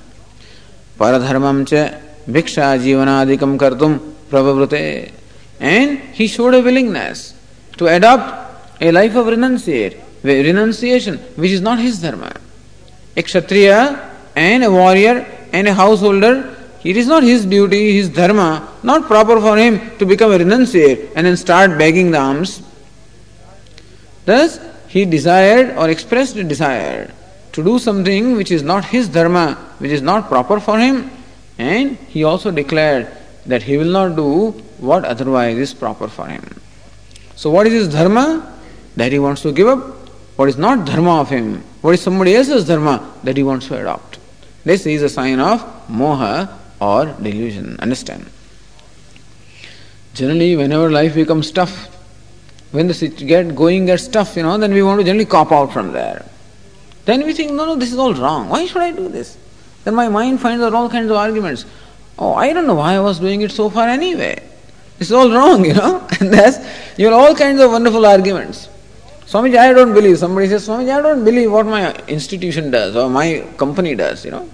[1.02, 1.98] Paradharmam cha
[2.30, 3.98] bhiksha jivanadikam kartum
[4.30, 5.10] prabhavrute.
[5.58, 7.34] And he showed a willingness
[7.78, 12.32] to adopt a life of renunciate renunciation, which is not his dharma.
[13.16, 16.34] A kshatriya and a warrior and a householder,
[16.84, 21.10] it is not his duty, his dharma, not proper for him to become a renunciate
[21.16, 22.62] and then start begging the alms.
[24.24, 27.12] Thus, he desired or expressed a desire
[27.52, 31.10] to do something which is not his dharma, which is not proper for him,
[31.58, 33.08] and he also declared
[33.46, 36.60] that he will not do what otherwise is proper for him.
[37.36, 38.48] So, what is his dharma?
[38.96, 39.80] That he wants to give up
[40.36, 43.78] what is not dharma of him, what is somebody else's dharma that he wants to
[43.78, 44.18] adopt.
[44.64, 46.50] This is a sign of moha
[46.80, 47.76] or delusion.
[47.80, 48.26] Understand?
[50.14, 51.88] Generally, whenever life becomes tough,
[52.70, 55.72] when the get going gets tough, you know, then we want to generally cop out
[55.72, 56.24] from there.
[57.04, 58.48] Then we think, no, no, this is all wrong.
[58.48, 59.36] Why should I do this?
[59.84, 61.64] Then my mind finds out all kinds of arguments.
[62.18, 64.42] Oh, I don't know why I was doing it so far anyway.
[65.00, 66.06] Is all wrong, you know.
[66.20, 66.58] And that's
[66.98, 68.68] you have all kinds of wonderful arguments.
[69.26, 70.18] Swamiji, I don't believe.
[70.18, 74.30] Somebody says, Swamiji, I don't believe what my institution does or my company does, you
[74.30, 74.48] know.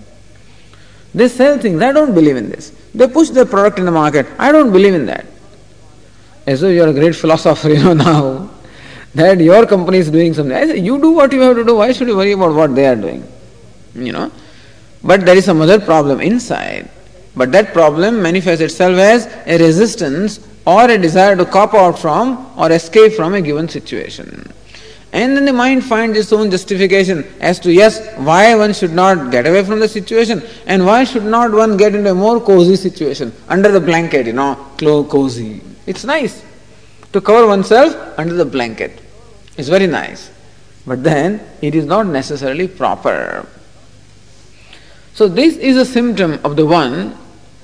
[1.15, 2.71] They sell things, I don't believe in this.
[2.95, 5.27] They push their product in the market, I don't believe in that.
[6.47, 8.48] As though you're a great philosopher, you know, now,
[9.15, 10.57] that your company is doing something.
[10.57, 12.75] I say, you do what you have to do, why should you worry about what
[12.75, 13.27] they are doing?
[13.95, 14.31] You know.
[15.03, 16.91] But there is some other problem inside.
[17.37, 22.53] But that problem manifests itself as a resistance or a desire to cop out from
[22.59, 24.53] or escape from a given situation.
[25.13, 29.31] And then the mind finds its own justification as to yes, why one should not
[29.31, 32.77] get away from the situation and why should not one get into a more cozy
[32.77, 35.63] situation under the blanket, you know, cozy.
[35.87, 36.45] It's nice
[37.13, 39.01] to cover oneself under the blanket.
[39.57, 40.31] It's very nice.
[40.87, 43.47] But then it is not necessarily proper.
[45.15, 47.17] So this is a symptom of the one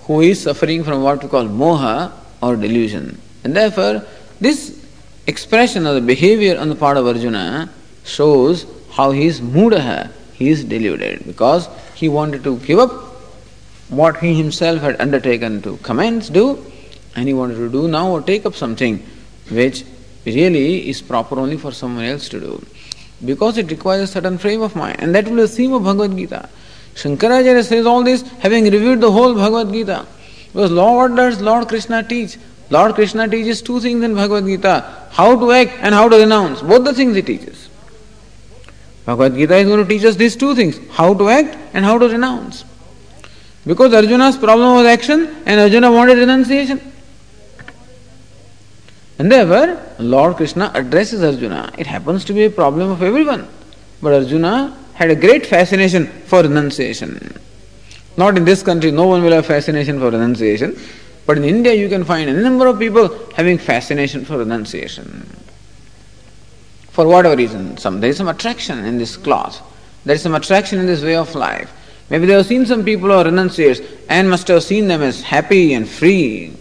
[0.02, 3.20] who is suffering from what we call moha or delusion.
[3.44, 4.04] And therefore,
[4.40, 4.84] this
[5.26, 7.70] expression of the behavior on the part of Arjuna
[8.04, 12.90] shows how he is mudaha, he is deluded because he wanted to give up
[13.88, 16.64] what he himself had undertaken to commence, do,
[17.14, 19.04] and he wanted to do now or take up something
[19.50, 19.84] which
[20.24, 22.66] really is proper only for someone else to do.
[23.24, 25.84] Because it requires a certain frame of mind, and that will be the theme of
[25.84, 26.48] Bhagavad Gita.
[26.94, 30.06] Shankaracharya says all this having reviewed the whole Bhagavad Gita.
[30.52, 32.38] Because Lord, what does Lord Krishna teach?
[32.70, 36.62] Lord Krishna teaches two things in Bhagavad Gita how to act and how to renounce.
[36.62, 37.68] Both the things he teaches.
[39.04, 41.98] Bhagavad Gita is going to teach us these two things how to act and how
[41.98, 42.64] to renounce.
[43.66, 46.80] Because Arjuna's problem was action and Arjuna wanted renunciation.
[49.18, 51.72] And therefore, Lord Krishna addresses Arjuna.
[51.78, 53.48] It happens to be a problem of everyone.
[54.02, 57.38] But Arjuna had a great fascination for renunciation.
[58.16, 60.76] Not in this country, no one will have fascination for renunciation.
[61.26, 65.26] But in India, you can find a number of people having fascination for renunciation.
[66.90, 69.60] For whatever reason, some, there is some attraction in this cloth,
[70.04, 71.72] there is some attraction in this way of life.
[72.10, 75.22] Maybe they have seen some people who are renunciates and must have seen them as
[75.22, 76.54] happy and free,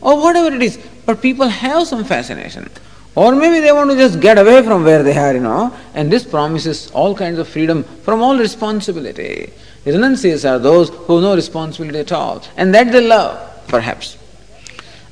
[0.00, 0.78] or whatever it is.
[1.06, 2.68] But people have some fascination.
[3.14, 6.12] Or maybe they want to just get away from where they are, you know, and
[6.12, 9.50] this promises all kinds of freedom from all responsibility.
[9.84, 14.18] The renunciates are those who have no responsibility at all, and that they love, perhaps.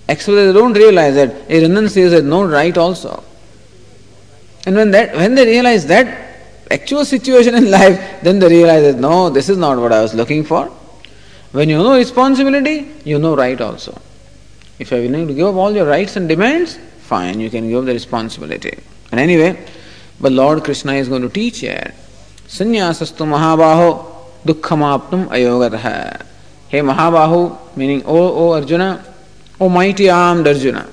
[0.07, 3.25] Actually, they don't realize that a renunciate has no right also.
[4.67, 6.07] And when that when they realize that
[6.71, 10.13] actual situation in life, then they realize that no, this is not what I was
[10.13, 10.67] looking for.
[11.53, 13.99] When you know responsibility, you know right also.
[14.79, 17.69] If you are willing to give up all your rights and demands, fine, you can
[17.69, 18.77] give up the responsibility.
[19.11, 19.65] And anyway,
[20.21, 21.95] but Lord Krishna is going to teach here.
[22.47, 24.15] Sanyasastu Mahabaho
[24.45, 26.27] Dukkhamapnum Ayogataha.
[26.69, 29.05] Hey Mahabahu, meaning O, O Arjuna,
[29.61, 30.89] O mighty armed Arjuna.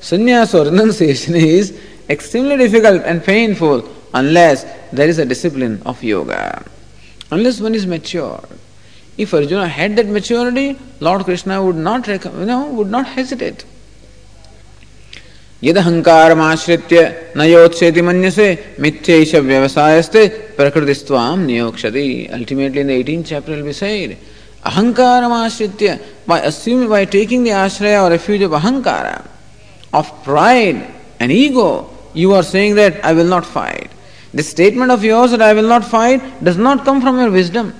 [0.00, 1.78] Sannyas or renunciation is
[2.08, 6.64] extremely difficult and painful unless there is a discipline of yoga.
[7.30, 8.42] Unless one is mature.
[9.21, 13.65] If Arjuna had that maturity, Lord Krishna would not, you know, would not hesitate.
[15.63, 16.99] यदहंकारमाश्रित्य
[17.37, 18.47] न योत्सेति मन्यसे
[18.79, 24.17] मिथ्यैष व्यवसायस्ते प्रकृतिस्त्वाम नियोक्षति ultimately in the 18th chapter will be said
[24.63, 29.25] ahankaramashritya by assuming by taking the ashraya or refuge of ahankara
[29.93, 30.85] of pride
[31.19, 33.89] and ego you are saying that i will not fight
[34.33, 37.73] this statement of yours that i will not fight does not come from your wisdom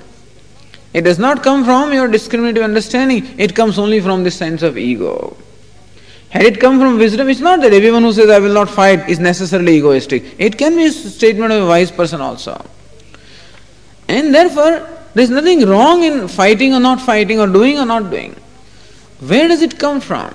[0.92, 4.76] it does not come from your discriminative understanding it comes only from this sense of
[4.76, 5.36] ego
[6.32, 9.06] Had it come from wisdom, it's not that everyone who says I will not fight
[9.06, 10.34] is necessarily egoistic.
[10.38, 12.54] It can be a statement of a wise person also.
[14.08, 18.10] And therefore, there is nothing wrong in fighting or not fighting or doing or not
[18.10, 18.34] doing.
[19.20, 20.30] Where does it come from?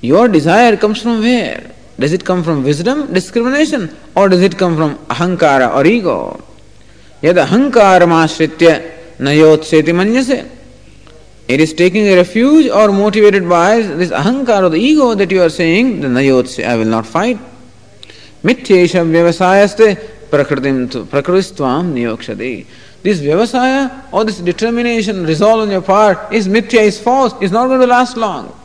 [0.00, 1.70] Your desire comes from where?
[1.98, 6.42] Does it come from wisdom, discrimination, or does it come from ahankara or ego?
[7.20, 8.12] Yad ahankaram
[9.22, 10.48] nayotseti manyase.
[11.48, 15.50] It is taking a refuge or motivated by this ahankara, the ego that you are
[15.50, 17.38] saying, then nayotse, I will not fight.
[18.42, 19.96] Mithyesha vyavasayaste
[20.30, 22.66] prakritim prakristvam niyokshade.
[23.02, 27.66] This vyavasaya or this determination, resolve on your part is mithya, is false, is not
[27.66, 28.56] going to last long.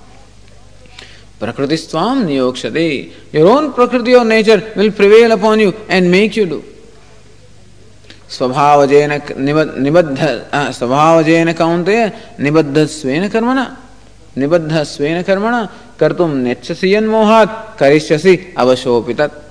[1.40, 3.12] Prakristvam niyokshade.
[3.34, 6.64] Your own prakriti or nature will prevail upon you and make you do.
[8.36, 9.12] स्वभावजेन
[9.88, 10.20] निबद्ध
[10.78, 11.98] स्वभावजेन कौन्ते
[12.46, 13.60] निबद्ध स्वेन कर्मण
[14.42, 15.56] निबद्ध स्वेन कर्मण
[16.00, 19.44] कर्तुम नेच्छसि यन्मोहात् करिष्यसि अवशोऽपि तत्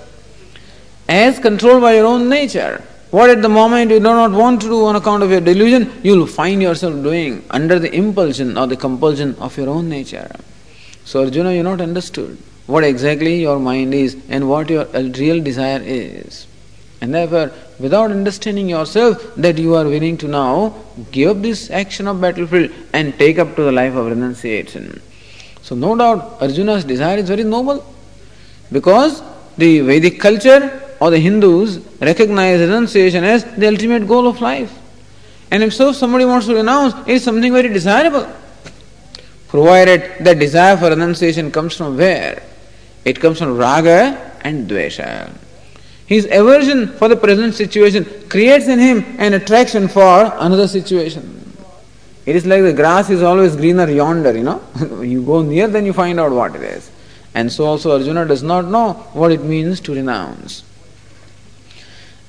[1.08, 4.66] as controlled by your own nature what at the moment you do not want to
[4.66, 8.66] do on account of your delusion you will find yourself doing under the impulsion or
[8.66, 10.28] the compulsion of your own nature
[11.04, 14.84] so arjuna you not understood what exactly your mind is and what your
[15.22, 16.46] real desire is
[17.00, 20.74] and therefore without understanding yourself that you are willing to now
[21.12, 25.00] give up this action of battlefield and take up to the life of renunciation.
[25.62, 27.84] So, no doubt Arjuna's desire is very noble
[28.72, 29.22] because
[29.58, 34.72] the Vedic culture or the Hindus recognize renunciation as the ultimate goal of life.
[35.50, 38.26] And if so, if somebody wants to renounce, it is something very desirable.
[39.48, 42.42] Provided that desire for renunciation comes from where?
[43.04, 45.32] It comes from raga and dvesha.
[46.06, 51.32] His aversion for the present situation creates in him an attraction for another situation.
[52.24, 54.62] It is like the grass is always greener yonder, you know.
[55.02, 56.90] you go near, then you find out what it is.
[57.34, 60.64] And so also Arjuna does not know what it means to renounce.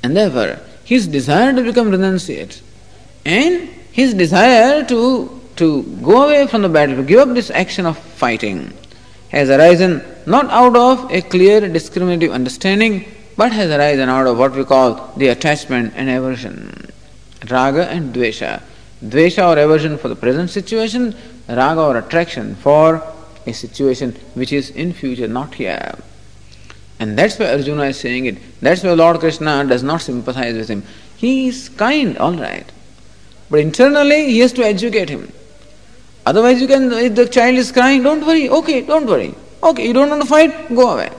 [0.04, 2.62] And therefore, his desire to become renunciate
[3.26, 7.86] and his desire to, to go away from the battle, to give up this action
[7.86, 8.74] of fighting,
[9.30, 13.06] has arisen not out of a clear discriminative understanding
[13.38, 16.92] but has arisen out of what we call the attachment and aversion.
[17.50, 18.62] Raga and Dvesha.
[19.04, 21.16] Dvesha or aversion for the present situation,
[21.48, 23.04] raga or attraction for
[23.46, 25.96] a situation which is in future, not here.
[27.00, 28.38] And that's why Arjuna is saying it.
[28.60, 30.84] That's why Lord Krishna does not sympathize with him.
[31.16, 32.70] He is kind, all right.
[33.52, 35.32] But internally, he has to educate him.
[36.26, 39.34] Otherwise, you can, if the child is crying, don't worry, okay, don't worry.
[39.62, 41.12] Okay, you don't want to fight, go away.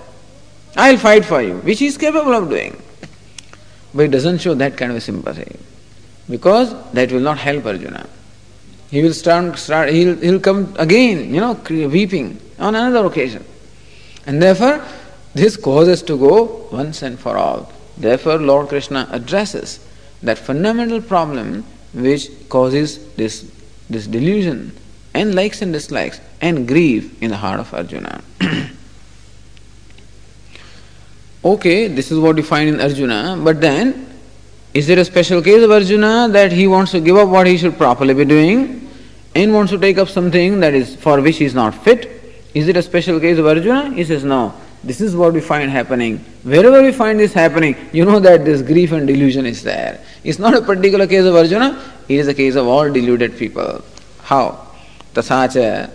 [0.79, 2.81] I'll fight for you, which he is capable of doing.
[3.93, 5.57] But he doesn't show that kind of sympathy
[6.31, 8.07] because that will not help Arjuna.
[8.89, 11.55] He will start, start he'll, he'll come again, you know,
[11.89, 13.45] weeping on another occasion.
[14.24, 14.85] And therefore,
[15.35, 17.72] this causes to go once and for all.
[17.97, 19.81] Therefore, Lord Krishna addresses
[20.22, 23.51] that fundamental problem which causes this,
[23.91, 24.76] this delusion
[25.12, 28.22] and likes and dislikes and grief in the heart of Arjuna.
[31.47, 34.07] Okay, this is what you find in Arjuna, but then
[34.74, 37.57] is there a special case of Arjuna that he wants to give up what he
[37.57, 38.89] should properly be doing
[39.36, 42.09] and wants to take up something that is for which he is not fit?
[42.53, 43.93] Is it a special case of Arjuna?
[43.93, 44.53] He says no.
[44.84, 46.20] This is what we find happening.
[46.43, 49.99] Wherever we find this happening, you know that this grief and delusion is there.
[50.24, 53.84] It's not a particular case of Arjuna, it is a case of all deluded people.
[54.22, 54.68] How?
[55.14, 55.89] Tasacha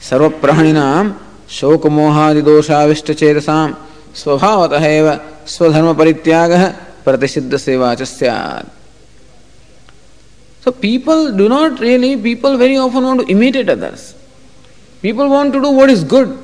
[0.00, 1.18] sarvapraninam
[1.50, 3.74] शोकमोहादिदोषाविष्टचेतसां
[4.23, 5.07] स्वभावतः एव
[5.53, 6.63] स्वधर्मपरित्यागः
[7.05, 8.71] प्रतिषिद्धसेवा च स्यात्
[10.65, 14.15] So people do not really, people very often want to imitate others.
[14.99, 16.39] People want to do what is good.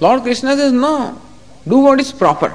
[0.00, 1.18] Lord Krishna says, no,
[1.66, 2.54] do what is proper.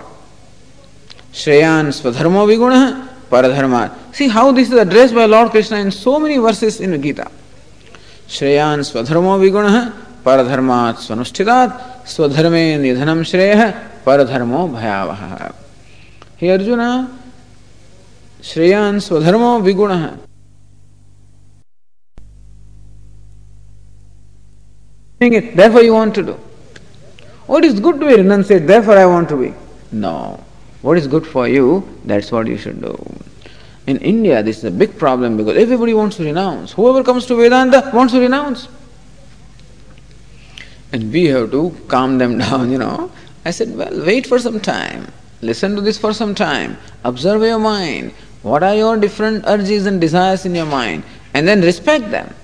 [1.34, 4.14] Shreyan Swadharmo Viguna Paradharma.
[4.14, 7.32] See how this is addressed by Lord Krishna in so many verses in Gita.
[8.28, 9.92] Shreyan Swadharmo Viguna
[10.24, 15.54] Paradharmat Swanushtitat Swadharme Nidhanam Shreya Paradharmo Bhayavaha.
[16.38, 17.20] Hey Arjuna,
[18.40, 20.18] Shreyan Swadharmo Viguna.
[25.20, 26.40] it, therefore you want to do.
[27.48, 29.54] What is good to be renunciate, therefore I want to be.
[29.92, 30.42] No.
[30.82, 32.96] What is good for you, that's what you should do.
[33.88, 36.72] In India, this is a big problem because everybody wants to renounce.
[36.72, 38.70] Whoever comes to Vedanta wants to renounce.
[40.94, 43.12] And we have to calm them down, you know.
[43.48, 45.08] I said, well, wait for some time.
[45.42, 46.78] Listen to this for some time.
[47.06, 48.12] Observe your mind.
[48.42, 51.04] What are your different urges and desires in your mind?
[51.34, 52.36] And then respect them.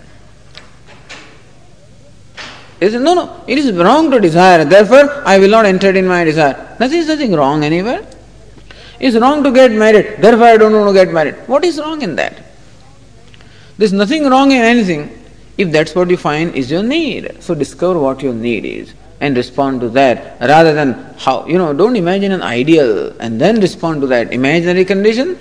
[2.79, 6.07] He said, No, no, it is wrong to desire, therefore I will not enter in
[6.07, 6.77] my desire.
[6.79, 8.07] Nothing is nothing wrong anywhere.
[8.97, 11.35] It's wrong to get married, therefore I don't want to get married.
[11.47, 12.41] What is wrong in that?
[13.77, 15.11] There's nothing wrong in anything
[15.57, 17.43] if that's what you find is your need.
[17.43, 21.73] So discover what your need is and respond to that rather than how, you know,
[21.73, 25.37] don't imagine an ideal and then respond to that imaginary condition,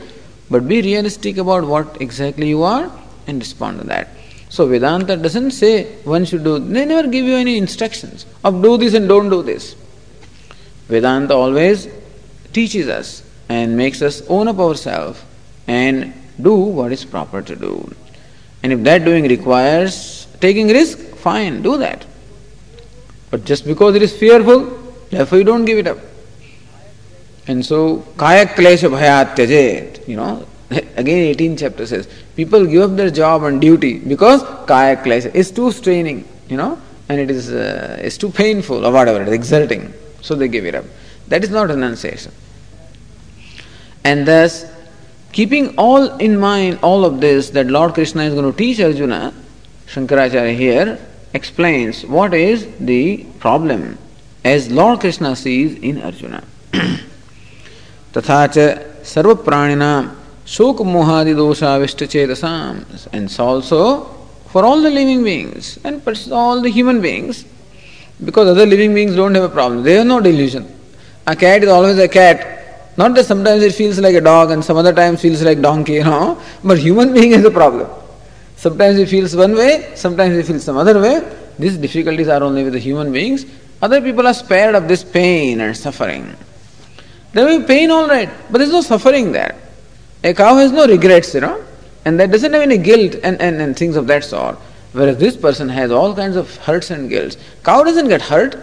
[0.51, 2.91] but be realistic about what exactly you are
[3.27, 4.09] and respond to that.
[4.49, 8.77] So Vedanta doesn't say one should do, they never give you any instructions of do
[8.77, 9.75] this and don't do this.
[10.89, 11.89] Vedanta always
[12.53, 15.23] teaches us and makes us own up ourselves
[15.67, 17.95] and do what is proper to do.
[18.63, 22.05] And if that doing requires taking risk, fine, do that.
[23.33, 24.67] But just because it is fearful,
[25.11, 25.99] therefore you don't give it up.
[27.49, 28.89] And so, kaya klesha
[29.35, 30.47] tyajet, you know,
[30.97, 35.51] Again, 18th chapter says, people give up their job and duty because kaya klesha is
[35.51, 36.79] too straining, you know,
[37.09, 39.93] and it is uh, it's too painful or whatever, it is exerting.
[40.21, 40.85] So they give it up.
[41.29, 42.33] That is not renunciation.
[44.05, 44.65] And thus,
[45.33, 49.35] keeping all in mind all of this that Lord Krishna is going to teach Arjuna,
[49.87, 50.99] Shankaracharya here
[51.34, 53.98] explains what is the problem
[54.44, 56.44] as Lord Krishna sees in Arjuna.
[58.18, 58.58] तथा च
[59.06, 60.10] सर्व प्राणिनाम
[60.48, 62.86] Shok mohadi dosha chetasam.
[63.12, 64.06] And also
[64.48, 66.02] for all the living beings and
[66.32, 67.44] all the human beings,
[68.24, 69.84] because other living beings don't have a problem.
[69.84, 70.66] They have no delusion.
[71.28, 72.94] A cat is always a cat.
[72.96, 75.96] Not that sometimes it feels like a dog and some other times feels like donkey,
[75.96, 76.42] you know.
[76.64, 77.90] But human being has a problem.
[78.63, 81.21] Sometimes he feels one way, sometimes he feels some other way.
[81.59, 83.45] These difficulties are only with the human beings.
[83.83, 86.37] Other people are spared of this pain and suffering.
[87.33, 89.57] There will be pain all right, but there is no suffering there.
[90.23, 91.61] A cow has no regrets, you know,
[92.05, 94.55] and that doesn't have any guilt and, and, and things of that sort.
[94.93, 97.37] Whereas this person has all kinds of hurts and guilts.
[97.65, 98.55] Cow doesn't get hurt.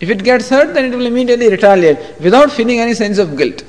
[0.00, 3.64] If it gets hurt, then it will immediately retaliate without feeling any sense of guilt.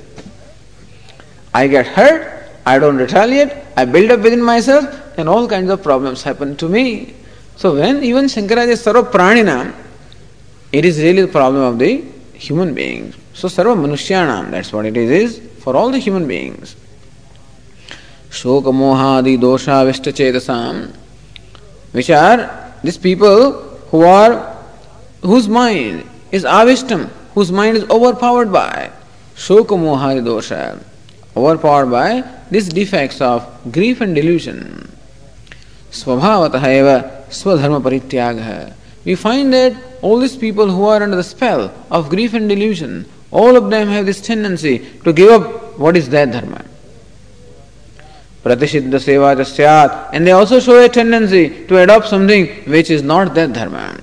[1.53, 5.83] I get hurt, I don't retaliate, I build up within myself, and all kinds of
[5.83, 7.13] problems happen to me.
[7.55, 9.73] So when even Shankaracharya Sarva Pranina,
[10.71, 12.03] it is really the problem of the
[12.33, 13.15] human beings.
[13.33, 16.75] So Sarva Manushyanam, that's what it is, is for all the human beings.
[18.29, 20.95] Shoka Shokamohadi dosha vishta chetasam,
[21.91, 23.53] which are these people
[23.89, 24.55] who are
[25.21, 28.91] whose mind is avistham, whose mind is overpowered by
[29.35, 30.83] Shoka shokamohadi dosha,
[31.35, 34.96] overpowered by these defects of grief and delusion.
[35.91, 38.73] Swabhavatah eva swadharma parityagah.
[39.05, 43.05] We find that all these people who are under the spell of grief and delusion,
[43.31, 46.65] all of them have this tendency to give up what is their dharma.
[48.43, 50.09] Pratisiddha seva jasyat.
[50.13, 53.99] And they also show a tendency to adopt something which is not their dharma.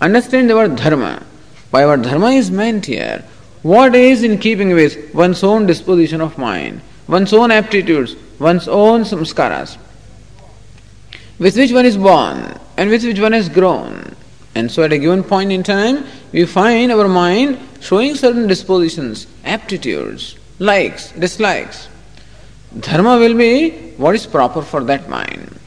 [0.00, 1.22] Understand the word dharma.
[1.70, 3.24] By what dharma is meant here,
[3.62, 9.02] what is in keeping with one's own disposition of mind, one's own aptitudes, one's own
[9.02, 9.76] samskaras,
[11.40, 14.14] with which one is born and with which one has grown.
[14.54, 19.26] And so at a given point in time, we find our mind showing certain dispositions,
[19.44, 21.88] aptitudes, likes, dislikes.
[22.78, 25.58] Dharma will be what is proper for that mind.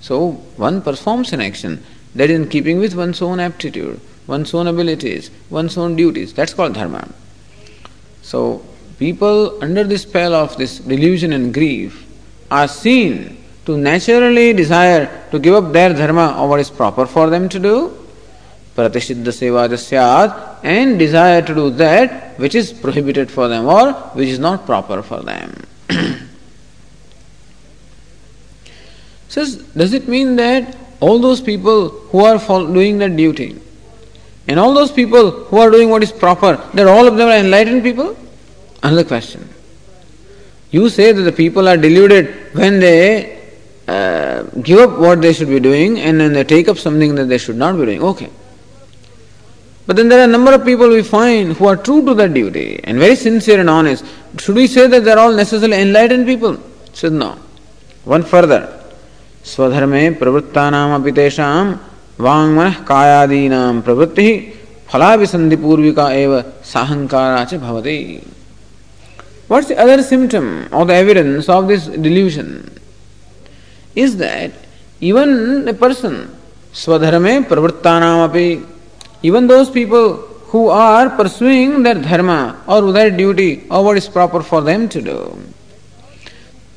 [0.00, 1.82] So one performs an action
[2.14, 6.32] that is in keeping with one's own aptitude, one's own abilities, one's own duties.
[6.34, 7.08] That's called dharma.
[8.22, 8.64] So,
[8.98, 12.04] people under the spell of this delusion and grief
[12.50, 13.36] are seen
[13.66, 17.58] to naturally desire to give up their dharma or what is proper for them to
[17.58, 17.92] do,
[18.76, 24.38] pratisiddha seva and desire to do that which is prohibited for them or which is
[24.38, 25.64] not proper for them.
[29.28, 33.60] Says, does it mean that all those people who are doing that duty
[34.46, 37.36] and all those people who are doing what is proper, that all of them are
[37.36, 38.16] enlightened people?
[38.82, 39.48] Another question.
[40.70, 43.35] You say that the people are deluded when they
[44.35, 47.25] uh, give up what they should be doing and then they take up something that
[47.25, 48.03] they should not be doing.
[48.11, 48.29] Okay.
[49.87, 52.33] But then there are a number of people we find who are true to that
[52.33, 54.05] duty and very sincere and honest.
[54.39, 56.57] Should we say that they are all necessarily enlightened people?
[56.93, 57.31] Said no.
[58.05, 58.61] One further.
[59.49, 61.65] स्वधर्मे प्रवृत्तानामपि तेषां
[62.25, 64.29] वाङ्मनः कायादीनां प्रवृत्तिः
[64.91, 66.33] फलाभिसन्धिपूर्विका एव
[66.73, 67.97] साहङ्कारा च भवति
[69.51, 72.71] What's the other symptom or the evidence of this delusion?
[73.96, 74.52] Is that
[75.00, 76.14] even a person,
[76.72, 78.66] swadharme pravrittanamapi,
[79.22, 80.18] even those people
[80.50, 85.02] who are pursuing their dharma or their duty or what is proper for them to
[85.02, 85.38] do,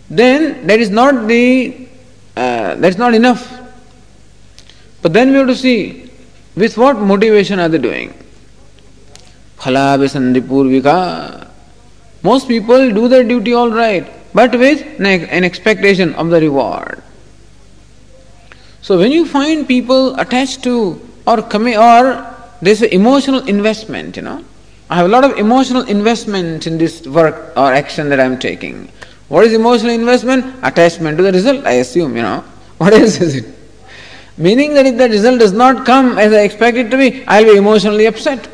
[0.09, 1.87] then that is not the
[2.35, 3.43] uh, that's not enough.
[5.01, 6.09] But then we have to see
[6.55, 8.13] with what motivation are they doing.
[9.57, 11.47] Phalabhisandhi purvika.
[12.23, 17.01] Most people do their duty all right, but with an expectation of the reward.
[18.81, 22.25] So when you find people attached to or commi- or
[22.61, 24.43] there's an emotional investment, you know.
[24.89, 28.91] I have a lot of emotional investment in this work or action that I'm taking.
[29.27, 30.55] What is emotional investment?
[30.63, 32.43] Attachment to the result, I assume, you know.
[32.79, 33.45] What else is it?
[34.37, 37.43] Meaning that if the result does not come as I expect it to be, I'll
[37.43, 38.47] be emotionally upset.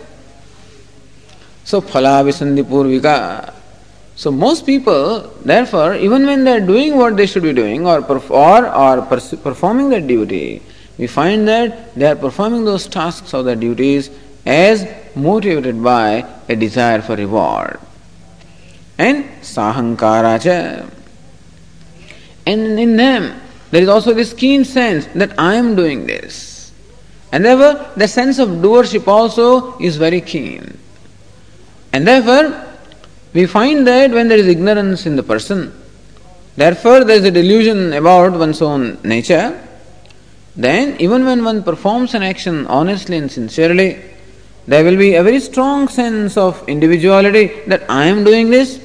[1.63, 3.54] So, phala visandhi purvika.
[4.15, 8.01] So, most people, therefore, even when they are doing what they should be doing or,
[8.01, 10.61] perf- or, or pers- performing their duty,
[10.97, 14.09] we find that they are performing those tasks or their duties
[14.45, 17.79] as motivated by a desire for reward
[18.97, 20.39] and sahankara
[22.45, 23.41] And in them,
[23.71, 26.71] there is also this keen sense that I am doing this.
[27.31, 30.77] And therefore, the sense of doership also is very keen.
[31.91, 32.65] And therefore,
[33.35, 35.59] we find that when there is ignorance in the person,
[36.55, 39.61] therefore there is a delusion about one's own nature,
[40.55, 44.01] then even when one performs an action honestly and sincerely,
[44.67, 48.79] there will be a very strong sense of individuality that I am doing this.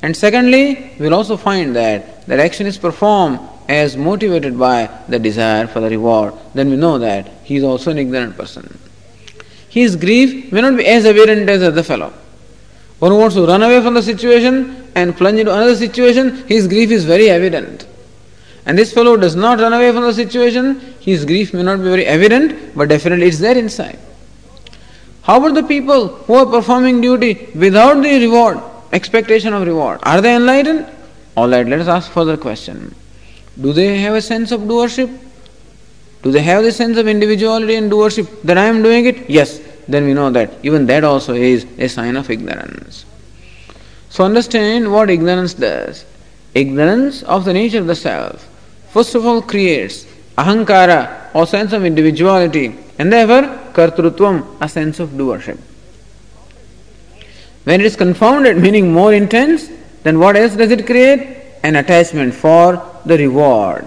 [0.00, 5.18] And secondly, we will also find that that action is performed as motivated by the
[5.18, 6.32] desire for the reward.
[6.54, 8.78] Then we know that he is also an ignorant person.
[9.68, 12.12] His grief may not be as evident as the other fellow.
[13.02, 16.68] One who wants to run away from the situation and plunge into another situation, his
[16.68, 17.84] grief is very evident.
[18.64, 21.82] And this fellow does not run away from the situation, his grief may not be
[21.82, 23.98] very evident, but definitely it's there inside.
[25.22, 28.60] How about the people who are performing duty without the reward,
[28.92, 29.98] expectation of reward?
[30.04, 30.86] Are they enlightened?
[31.36, 32.94] Alright, let us ask further question.
[33.60, 35.10] Do they have a sense of doership?
[36.22, 39.28] Do they have the sense of individuality and doership that I am doing it?
[39.28, 39.60] Yes.
[39.88, 43.04] Then we know that even that also is a sign of ignorance.
[44.08, 46.04] So understand what ignorance does.
[46.54, 48.48] Ignorance of the nature of the self
[48.92, 50.04] first of all creates
[50.36, 53.44] ahankara or sense of individuality and therefore
[53.76, 55.58] kartrutvam, a sense of doership.
[57.64, 59.68] When it is confounded, meaning more intense,
[60.02, 61.38] then what else does it create?
[61.62, 63.86] An attachment for the reward.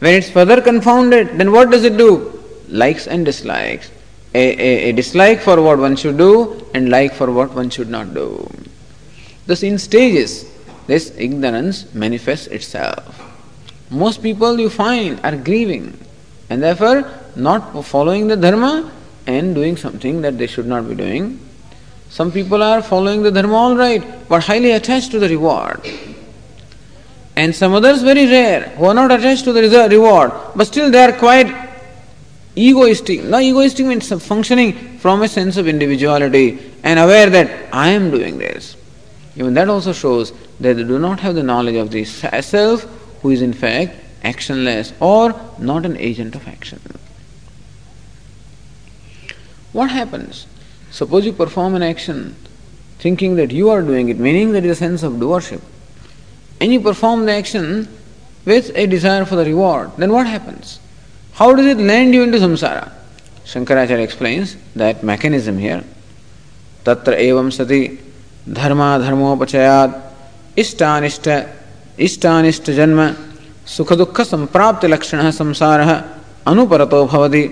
[0.00, 2.42] When it's further confounded, then what does it do?
[2.68, 3.90] Likes and dislikes.
[4.36, 8.12] A, a, dislike for what one should do and like for what one should not
[8.12, 8.46] do.
[9.46, 10.44] Thus, in stages,
[10.86, 13.18] this ignorance manifests itself.
[13.90, 15.98] Most people you find are grieving
[16.50, 18.92] and therefore not following the dharma
[19.26, 21.40] and doing something that they should not be doing.
[22.10, 25.80] Some people are following the dharma all right, but highly attached to the reward.
[27.36, 31.02] And some others very rare who are not attached to the reward, but still they
[31.02, 31.65] are quite
[32.56, 33.22] egoistic.
[33.22, 38.38] Now, egoistic means functioning from a sense of individuality and aware that I am doing
[38.38, 38.76] this.
[39.36, 42.82] Even that also shows that they do not have the knowledge of the self
[43.20, 43.94] who is in fact
[44.24, 46.80] actionless or not an agent of action.
[49.72, 50.46] What happens?
[50.90, 52.34] Suppose you perform an action
[52.98, 55.60] thinking that you are doing it, meaning there is a sense of doership,
[56.60, 57.86] and you perform the action
[58.46, 60.80] with a desire for the reward, then what happens?
[61.36, 62.90] How does it land you into samsara?
[63.44, 65.84] Shankaracharya explains that mechanism here.
[66.84, 67.98] Tatra evam sati
[68.50, 70.02] dharma dharmopachayat
[70.58, 71.28] इष्टानिष्ट
[72.06, 73.00] इष्टानिष्ट जन्म
[73.74, 75.80] सुख दुख संप्राप्त लक्षण संसार
[76.50, 77.42] अनुपरतो भवति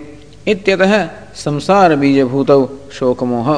[0.53, 0.95] इत्यतः
[1.45, 2.51] संसार बीजभूत
[2.97, 3.49] शोकमोह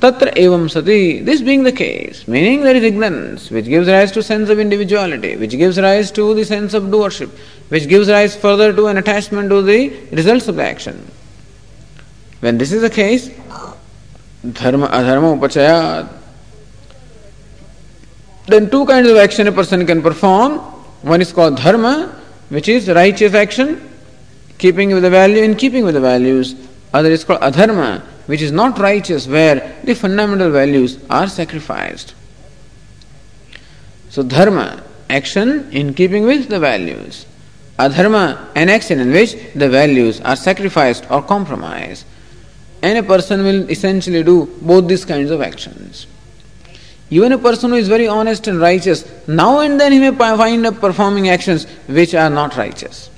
[0.00, 4.22] Tatra evam sati, this being the case, meaning there is ignorance which gives rise to
[4.22, 7.30] sense of individuality, which gives rise to the sense of doership,
[7.68, 11.04] which gives rise further to an attachment to the results of the action.
[12.38, 13.28] When this is the case,
[14.52, 16.08] dharma adharma upachaya.
[18.46, 20.58] then two kinds of action a person can perform.
[21.02, 22.14] One is called dharma,
[22.50, 23.90] which is righteous action,
[24.58, 26.54] keeping with the value, in keeping with the values.
[26.94, 32.14] Other is called adharma, which is not righteous, where the fundamental values are sacrificed.
[34.10, 37.24] So, dharma, action in keeping with the values.
[37.78, 42.04] Adharma, an action in which the values are sacrificed or compromised.
[42.82, 46.06] And a person will essentially do both these kinds of actions.
[47.08, 50.66] Even a person who is very honest and righteous, now and then he may find
[50.66, 53.08] up performing actions which are not righteous.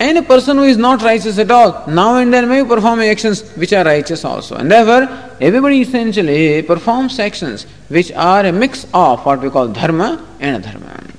[0.00, 3.42] And a person who is not righteous at all, now and then may perform actions
[3.56, 4.54] which are righteous also.
[4.54, 5.08] And therefore,
[5.40, 11.10] everybody essentially performs actions which are a mix of what we call dharma and adharma.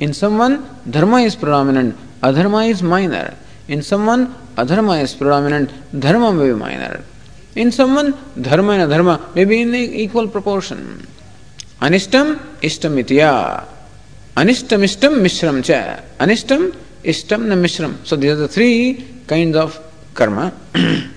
[0.00, 3.36] In someone, dharma is predominant, adharma is minor.
[3.68, 7.04] In someone, adharma is predominant, dharma may be minor.
[7.54, 11.06] In someone, dharma and adharma may be in equal proportion.
[11.80, 13.64] Anishtam, ishtam itya.
[14.36, 16.02] Anishtam, ishtam, mishram cha.
[16.18, 18.04] Anishtam, Ishtam and Mishram.
[18.06, 19.78] So these are the three kinds of
[20.14, 20.52] karma.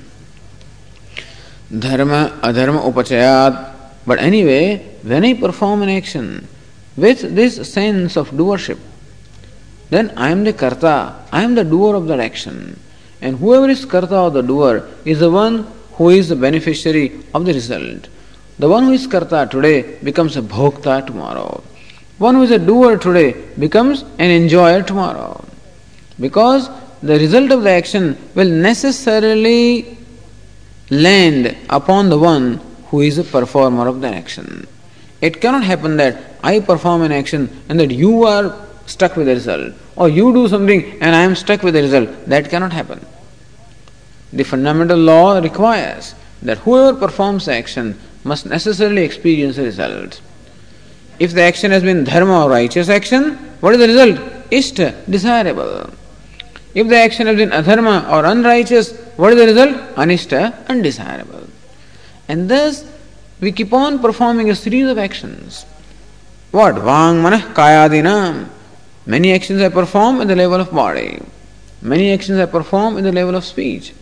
[1.79, 3.73] Dharma, adharma, upachayat.
[4.05, 6.47] But anyway, when I perform an action
[6.95, 8.77] with this sense of doership,
[9.89, 12.79] then I am the karta, I am the doer of that action.
[13.21, 17.45] And whoever is karta or the doer is the one who is the beneficiary of
[17.45, 18.07] the result.
[18.59, 21.63] The one who is karta today becomes a bhokta tomorrow.
[22.17, 25.42] One who is a doer today becomes an enjoyer tomorrow.
[26.23, 26.69] Because
[27.01, 29.97] the result of the action will necessarily
[30.89, 34.65] land upon the one who is a performer of the action.
[35.19, 38.55] It cannot happen that I perform an action and that you are
[38.85, 42.09] stuck with the result, or you do something and I am stuck with the result.
[42.27, 43.05] That cannot happen.
[44.31, 50.21] The fundamental law requires that whoever performs action must necessarily experience the result.
[51.19, 54.49] If the action has been dharma or righteous action, what is the result?
[54.49, 55.89] Ishta, desirable.
[56.73, 59.95] If the action has been adharma or unrighteous, what is the result?
[59.95, 61.47] Anishta, undesirable.
[62.27, 62.83] And thus,
[63.39, 65.65] we keep on performing a series of actions.
[66.51, 66.75] What?
[66.75, 68.47] Vang manah kayadinam.
[69.05, 71.19] Many actions I perform at the level of body.
[71.81, 73.93] Many actions I perform at the level of speech.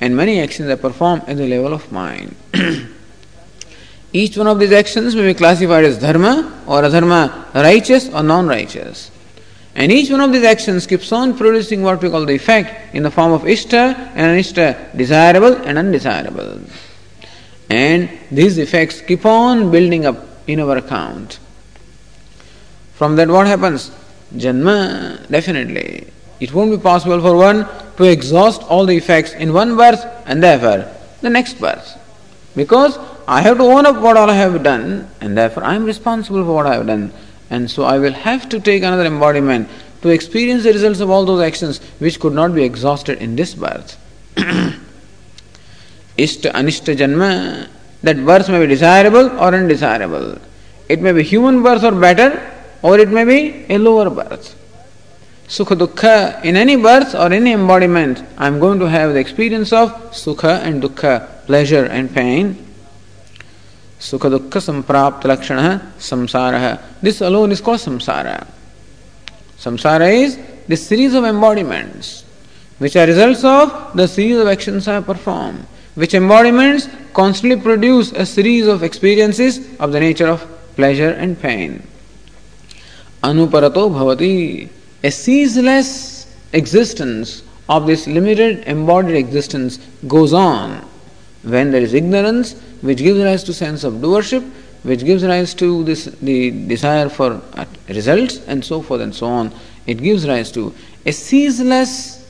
[0.00, 2.36] And many actions I perform at the level of mind.
[4.12, 8.46] Each one of these actions may be classified as dharma or adharma, righteous or non
[8.46, 9.10] righteous.
[9.74, 13.02] And each one of these actions keeps on producing what we call the effect in
[13.02, 16.60] the form of ishta and anishta, desirable and undesirable.
[17.68, 20.16] And these effects keep on building up
[20.48, 21.38] in our account.
[22.94, 23.90] From that, what happens?
[24.34, 26.08] Janma, definitely.
[26.40, 27.66] It won't be possible for one
[27.96, 30.90] to exhaust all the effects in one birth and therefore
[31.20, 31.96] the next birth.
[32.56, 32.98] Because
[33.28, 36.44] I have to own up what all I have done and therefore I am responsible
[36.44, 37.12] for what I have done.
[37.50, 39.68] And so I will have to take another embodiment
[40.02, 43.54] to experience the results of all those actions which could not be exhausted in this
[43.54, 43.98] birth.
[46.16, 47.68] Ishta Anishta Janma,
[48.02, 50.38] that birth may be desirable or undesirable.
[50.88, 52.40] It may be human birth or better,
[52.82, 54.56] or it may be a lower birth.
[55.48, 59.72] Sukha Dukkha, in any birth or any embodiment, I am going to have the experience
[59.72, 62.69] of Sukha and Dukkha, pleasure and pain.
[64.00, 65.76] सुख दुख संप्राप्त लक्षण है
[66.08, 66.72] संसार है
[67.04, 68.40] this alone is called संसार है
[69.64, 70.36] संसार is
[70.68, 72.12] this series of embodiments
[72.80, 78.24] which are results of the series of actions I perform, which embodiments constantly produce a
[78.24, 80.46] series of experiences of the nature of
[80.76, 81.86] pleasure and pain.
[83.22, 84.70] Anuparato bhavati,
[85.04, 89.76] a ceaseless existence of this limited embodied existence
[90.08, 90.82] goes on
[91.43, 94.43] when there is ignorance which gives rise to sense of doership,
[94.83, 97.41] which gives rise to this the desire for
[97.89, 99.53] results and so forth and so on.
[99.87, 100.73] It gives rise to
[101.05, 102.25] a ceaseless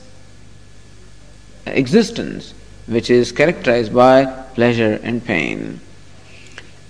[1.66, 2.52] existence
[2.86, 5.80] which is characterized by pleasure and pain.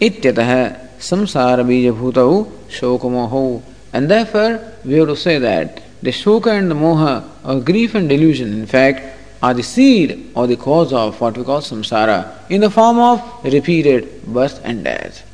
[0.00, 3.62] इत्यतः samsara बीजभूतौ शोकमोहौ
[3.92, 8.08] and therefore we have to say that the shoka and the moha or grief and
[8.08, 9.00] delusion in fact
[9.41, 13.43] are the seed or the cause of what we call samsara in the form of
[13.43, 15.27] repeated birth and death.